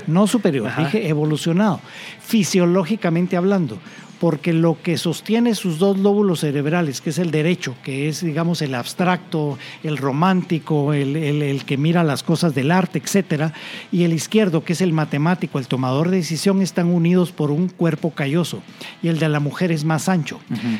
[0.07, 1.79] no superior, dije evolucionado,
[2.21, 3.79] fisiológicamente hablando,
[4.19, 8.61] porque lo que sostiene sus dos lóbulos cerebrales, que es el derecho, que es, digamos,
[8.61, 13.53] el abstracto, el romántico, el, el- el que mira las cosas del arte, etcétera,
[13.91, 17.67] y el izquierdo, que es el matemático, el tomador de decisión, están unidos por un
[17.67, 18.61] cuerpo calloso,
[19.01, 20.39] y el de la mujer es más ancho,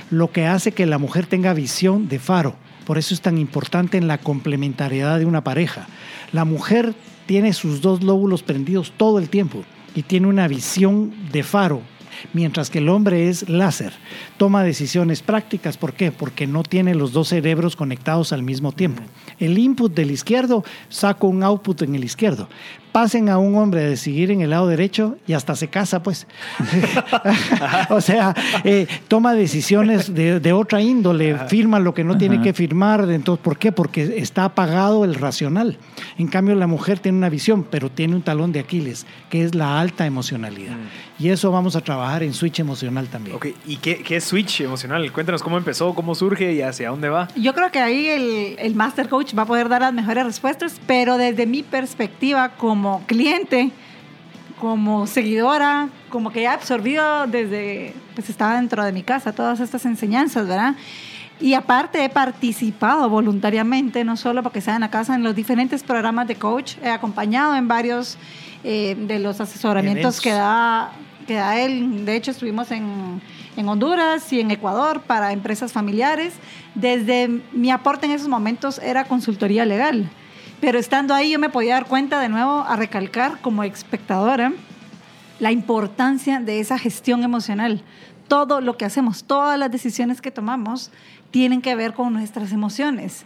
[0.10, 2.56] lo que hace que la mujer tenga visión de faro.
[2.86, 5.88] Por eso es tan importante en la complementariedad de una pareja.
[6.34, 6.94] La mujer
[7.26, 9.64] tiene sus dos lóbulos prendidos todo el tiempo
[9.96, 11.82] y tiene una visión de faro,
[12.34, 13.94] mientras que el hombre es láser.
[14.38, 16.12] Toma decisiones prácticas, ¿por qué?
[16.12, 19.04] Porque no tiene los dos cerebros conectados al mismo tiempo.
[19.40, 22.48] El input del izquierdo saca un output en el izquierdo.
[22.94, 26.28] Pasen a un hombre de seguir en el lado derecho y hasta se casa, pues.
[27.89, 28.34] o sea,
[28.64, 33.10] eh, toma decisiones de, de otra índole, firma lo que no tiene que firmar.
[33.10, 33.72] Entonces, ¿por qué?
[33.72, 35.78] Porque está apagado el racional.
[36.18, 39.56] En cambio, la mujer tiene una visión, pero tiene un talón de Aquiles, que es
[39.56, 40.78] la alta emocionalidad.
[41.20, 43.36] Y eso vamos a trabajar en switch emocional también.
[43.36, 45.12] Ok, ¿y qué, qué es Switch emocional?
[45.12, 47.28] Cuéntanos cómo empezó, cómo surge y hacia dónde va.
[47.36, 50.80] Yo creo que ahí el, el Master Coach va a poder dar las mejores respuestas,
[50.86, 53.72] pero desde mi perspectiva como cliente,
[54.60, 59.86] como seguidora, como que he absorbido desde, pues estaba dentro de mi casa todas estas
[59.86, 60.76] enseñanzas, ¿verdad?
[61.40, 65.84] Y aparte he participado voluntariamente, no solo porque sea en la casa, en los diferentes
[65.84, 66.76] programas de coach.
[66.82, 68.18] He acompañado en varios
[68.64, 70.92] eh, de los asesoramientos que da,
[71.28, 72.06] que da él.
[72.06, 73.22] De hecho, estuvimos en,
[73.58, 76.36] en Honduras y en Ecuador para empresas familiares.
[76.76, 80.10] Desde mi aporte en esos momentos era consultoría legal.
[80.64, 84.53] Pero estando ahí yo me podía dar cuenta de nuevo a recalcar como espectadora
[85.39, 87.82] la importancia de esa gestión emocional.
[88.30, 90.89] Todo lo que hacemos, todas las decisiones que tomamos
[91.32, 93.26] tienen que ver con nuestras emociones.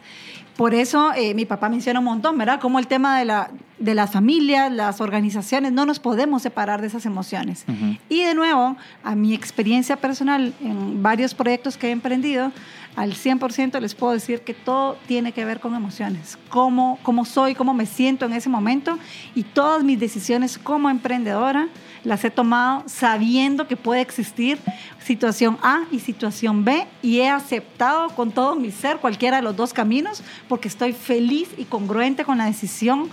[0.56, 2.60] Por eso eh, mi papá menciona un montón, ¿verdad?
[2.60, 6.88] Como el tema de, la, de las familias, las organizaciones, no nos podemos separar de
[6.88, 7.66] esas emociones.
[8.10, 12.52] Y de nuevo, a mi experiencia personal en varios proyectos que he emprendido,
[12.98, 16.36] al 100% les puedo decir que todo tiene que ver con emociones.
[16.50, 18.98] Cómo, cómo soy, cómo me siento en ese momento
[19.36, 21.68] y todas mis decisiones como emprendedora
[22.04, 24.58] las he tomado sabiendo que puede existir
[24.98, 29.56] situación A y situación B y he aceptado con todo mi ser cualquiera de los
[29.56, 33.10] dos caminos porque estoy feliz y congruente con la decisión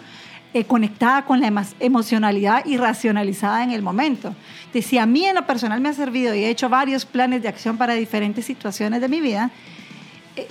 [0.55, 4.35] eh, conectada con la emocionalidad y racionalizada en el momento.
[4.73, 7.49] si a mí en lo personal me ha servido y he hecho varios planes de
[7.49, 9.51] acción para diferentes situaciones de mi vida,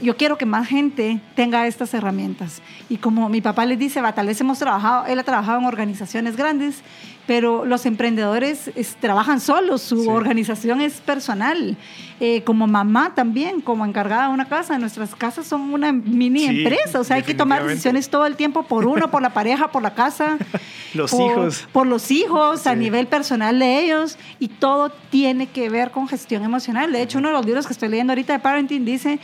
[0.01, 2.61] yo quiero que más gente tenga estas herramientas.
[2.89, 5.65] Y como mi papá les dice, va, tal vez hemos trabajado, él ha trabajado en
[5.65, 6.81] organizaciones grandes,
[7.25, 11.77] pero los emprendedores trabajan solos, su organización es personal.
[12.19, 16.99] Eh, como mamá también, como encargada de una casa, nuestras casas son una mini empresa,
[16.99, 19.81] o sea, hay que tomar decisiones todo el tiempo por uno, por la pareja, por
[19.81, 20.37] la casa.
[20.93, 21.67] los hijos.
[21.71, 26.43] Por los hijos, a nivel personal de ellos, y todo tiene que ver con gestión
[26.43, 26.91] emocional.
[26.91, 29.19] De hecho, uno de los libros que estoy leyendo ahorita de Parenting dice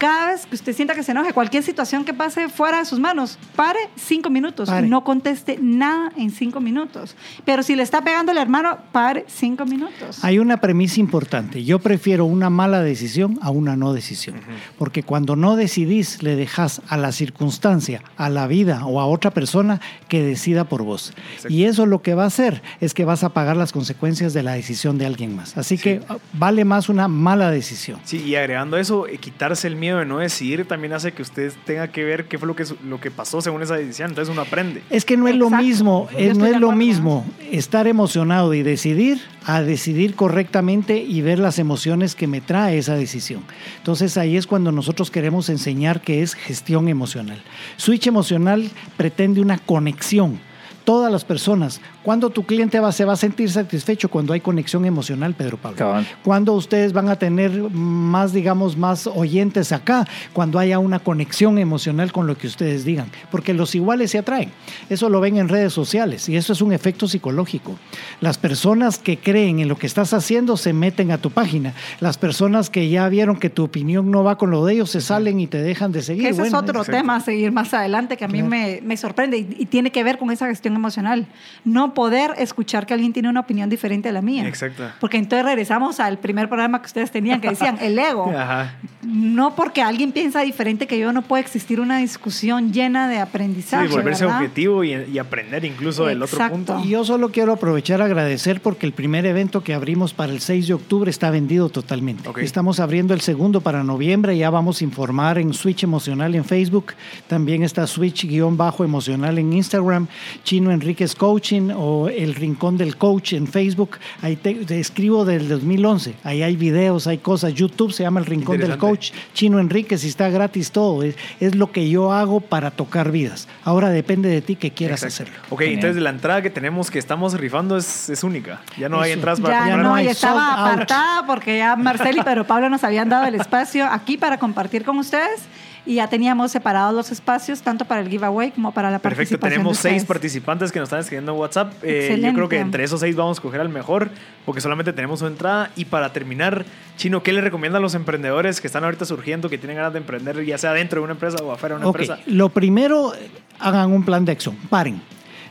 [0.00, 2.98] cada vez que usted sienta que se enoje, cualquier situación que pase fuera de sus
[2.98, 4.70] manos, pare cinco minutos.
[4.84, 7.14] No conteste nada en cinco minutos.
[7.44, 10.24] Pero si le está pegando el hermano, pare cinco minutos.
[10.24, 11.64] Hay una premisa importante.
[11.64, 14.36] Yo prefiero una mala decisión a una no decisión.
[14.78, 19.32] Porque cuando no decidís, le dejas a la circunstancia, a la vida o a otra
[19.32, 21.12] persona que decida por vos.
[21.50, 24.42] Y eso lo que va a hacer es que vas a pagar las consecuencias de
[24.44, 25.58] la decisión de alguien más.
[25.58, 26.00] Así que
[26.32, 28.00] vale más una mala decisión.
[28.04, 31.52] Sí, y agregando eso, eh, quitarse el miedo de no decidir también hace que usted
[31.64, 34.10] tenga que ver qué fue lo que, lo que pasó según esa decisión.
[34.10, 34.82] Entonces uno aprende.
[34.90, 39.20] Es que no es lo mismo, es, no es lo mismo estar emocionado y decidir
[39.46, 43.42] a decidir correctamente y ver las emociones que me trae esa decisión.
[43.78, 47.42] Entonces ahí es cuando nosotros queremos enseñar que es gestión emocional.
[47.76, 50.40] Switch emocional pretende una conexión
[50.84, 51.80] todas las personas.
[52.02, 56.02] Cuando tu cliente va, se va a sentir satisfecho cuando hay conexión emocional, Pedro Pablo.
[56.24, 62.10] Cuando ustedes van a tener más, digamos, más oyentes acá, cuando haya una conexión emocional
[62.10, 64.50] con lo que ustedes digan, porque los iguales se atraen.
[64.88, 67.76] Eso lo ven en redes sociales y eso es un efecto psicológico.
[68.20, 71.74] Las personas que creen en lo que estás haciendo se meten a tu página.
[72.00, 75.02] Las personas que ya vieron que tu opinión no va con lo de ellos se
[75.02, 76.26] salen y te dejan de seguir.
[76.26, 79.56] Ese es otro tema a seguir más adelante que a mí me, me, sorprende y,
[79.58, 81.26] y tiene que ver con esa gestión emocional.
[81.64, 84.46] No poder escuchar que alguien tiene una opinión diferente a la mía.
[84.46, 84.84] Exacto.
[85.00, 88.32] Porque entonces regresamos al primer programa que ustedes tenían, que decían el ego.
[88.36, 88.74] Ajá.
[89.02, 93.88] No porque alguien piensa diferente que yo, no puede existir una discusión llena de aprendizaje.
[93.88, 96.80] Sí, volverse objetivo y, aprender incluso del otro punto.
[96.84, 100.40] Y yo solo quiero aprovechar a agradecer porque el primer evento que abrimos para el
[100.40, 102.28] 6 de octubre está vendido totalmente.
[102.40, 106.94] Estamos abriendo el segundo para noviembre, ya vamos a informar en Switch Emocional en Facebook,
[107.26, 110.06] también está Switch-emocional en Instagram,
[110.44, 113.96] Chino Enríquez Coaching o El Rincón del Coach en Facebook.
[114.20, 116.14] Ahí te, escribo del 2011.
[116.24, 117.54] Ahí hay videos, hay cosas.
[117.54, 119.12] YouTube se llama El Rincón del Coach.
[119.32, 121.02] Chino Enríquez y está gratis todo.
[121.02, 123.48] Es, es, lo que yo hago para tocar vidas.
[123.64, 125.34] Ahora depende de ti que quieras hacerlo.
[125.48, 128.60] Ok, entonces la entrada que tenemos que estamos rifando es, es única.
[128.76, 132.46] Ya no hay entradas para Ya no, hay estaba apartada porque ya Marcel y Pedro
[132.46, 135.48] Pablo nos habían dado el espacio aquí para compartir con ustedes
[135.90, 139.76] y ya teníamos separados los espacios tanto para el giveaway como para la Perfecto, tenemos
[139.76, 141.72] seis participantes que nos están escribiendo en WhatsApp.
[141.82, 144.08] Eh, yo creo que entre esos seis vamos a escoger al mejor
[144.46, 145.72] porque solamente tenemos una entrada.
[145.74, 146.64] Y para terminar,
[146.96, 149.98] Chino, ¿qué le recomienda a los emprendedores que están ahorita surgiendo, que tienen ganas de
[149.98, 152.20] emprender, ya sea dentro de una empresa o afuera de una empresa?
[152.26, 153.12] Lo primero,
[153.58, 155.02] hagan un plan de acción, paren,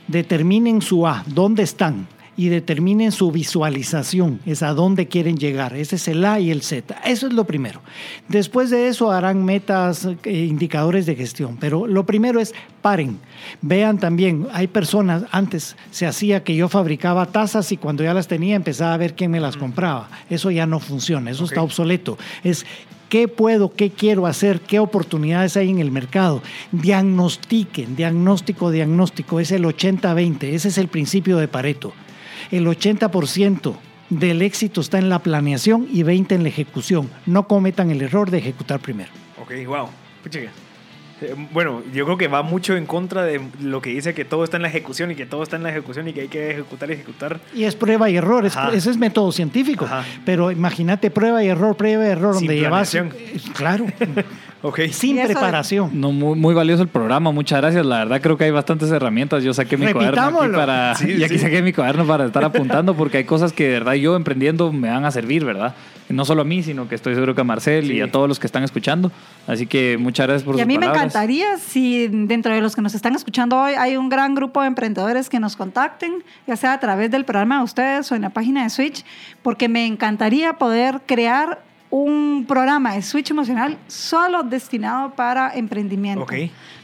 [0.08, 2.06] determinen su A, dónde están
[2.40, 5.76] y determinen su visualización, es a dónde quieren llegar.
[5.76, 6.98] Ese es el A y el Z.
[7.04, 7.82] Eso es lo primero.
[8.28, 11.58] Después de eso harán metas, eh, indicadores de gestión.
[11.60, 13.18] Pero lo primero es paren.
[13.60, 18.26] Vean también, hay personas, antes se hacía que yo fabricaba tazas y cuando ya las
[18.26, 20.08] tenía empezaba a ver quién me las compraba.
[20.30, 22.16] Eso ya no funciona, eso está obsoleto.
[22.42, 22.64] Es
[23.10, 26.42] qué puedo, qué quiero hacer, qué oportunidades hay en el mercado.
[26.72, 31.92] Diagnostiquen, diagnóstico, diagnóstico, es el 80-20, ese es el principio de Pareto
[32.50, 33.74] el 80%
[34.10, 37.08] del éxito está en la planeación y 20 en la ejecución.
[37.26, 39.10] No cometan el error de ejecutar primero.
[39.40, 39.88] Ok, wow.
[40.22, 40.50] Puchica.
[41.22, 44.42] Eh, Bueno, yo creo que va mucho en contra de lo que dice que todo
[44.42, 46.50] está en la ejecución y que todo está en la ejecución y que hay que
[46.50, 47.40] ejecutar y ejecutar.
[47.54, 49.84] Y es prueba y error, es- ese es método científico.
[49.84, 50.04] Ajá.
[50.24, 52.96] Pero imagínate prueba y error, prueba y error, Sin donde llevas.
[53.54, 53.86] Claro,
[54.62, 54.80] Ok.
[54.90, 55.90] sin Y preparación.
[56.00, 57.84] No, muy, muy valioso el programa, muchas gracias.
[57.86, 59.42] La verdad creo que hay bastantes herramientas.
[59.42, 61.40] Yo saqué mi cuaderno aquí para Sí, y aquí sí.
[61.40, 64.90] saqué mi cuaderno para estar apuntando porque hay cosas que de verdad yo emprendiendo me
[64.90, 65.74] van a servir, ¿verdad?
[66.10, 68.00] No solo a mí, sino que estoy seguro que a Marcel y Sí.
[68.00, 69.12] a todos los que están escuchando.
[69.46, 71.04] Así que muchas gracias por Y a sus mí me palabras.
[71.04, 74.66] encantaría si dentro de los que nos están escuchando hoy hay un gran grupo de
[74.66, 78.30] emprendedores que nos contacten, ya sea a través del programa de ustedes o en la
[78.30, 79.04] página de Switch,
[79.42, 86.26] porque me encantaría poder crear un programa de Switch emocional solo destinado para emprendimiento.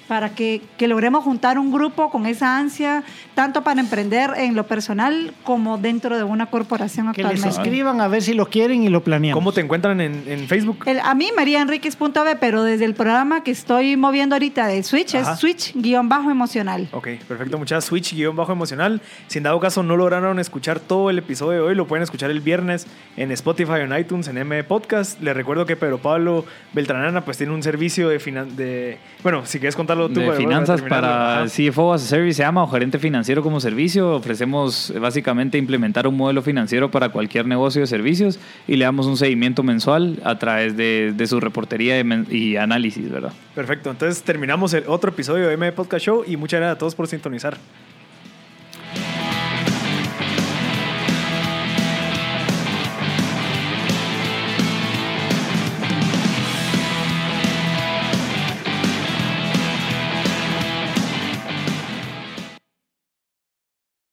[0.09, 3.03] Para que, que logremos juntar un grupo con esa ansia,
[3.35, 7.63] tanto para emprender en lo personal como dentro de una corporación Que les actualmente.
[7.63, 9.37] escriban a ver si lo quieren y lo planeamos.
[9.39, 10.85] ¿Cómo te encuentran en, en Facebook?
[10.87, 15.15] El- a mí, María Enríquez.b, pero desde el programa que estoy moviendo ahorita de Switch,
[15.17, 15.33] Ajá.
[15.33, 16.89] es Switch-emocional.
[16.93, 17.59] Ok, perfecto.
[17.59, 19.01] Muchas switch guion bajo emocional.
[19.27, 22.31] Si en dado caso no lograron escuchar todo el episodio de hoy, lo pueden escuchar
[22.31, 22.87] el viernes
[23.17, 25.21] en Spotify o en iTunes, en M Podcast.
[25.21, 28.19] Les recuerdo que Pedro Pablo Beltranana pues tiene un servicio de...
[28.21, 29.77] finan- de bueno, si quieres
[30.09, 30.21] tú.
[30.21, 31.45] de finanzas para.
[31.47, 34.15] CFO as a Service se llama o gerente financiero como servicio.
[34.15, 39.07] Ofrecemos eh, básicamente implementar un modelo financiero para cualquier negocio de servicios y le damos
[39.07, 43.33] un seguimiento mensual a través de, de su reportería y análisis, ¿verdad?
[43.55, 43.91] Perfecto.
[43.91, 47.09] Entonces terminamos el otro episodio de M Podcast Show y muchas gracias a todos por
[47.09, 47.57] sintonizar.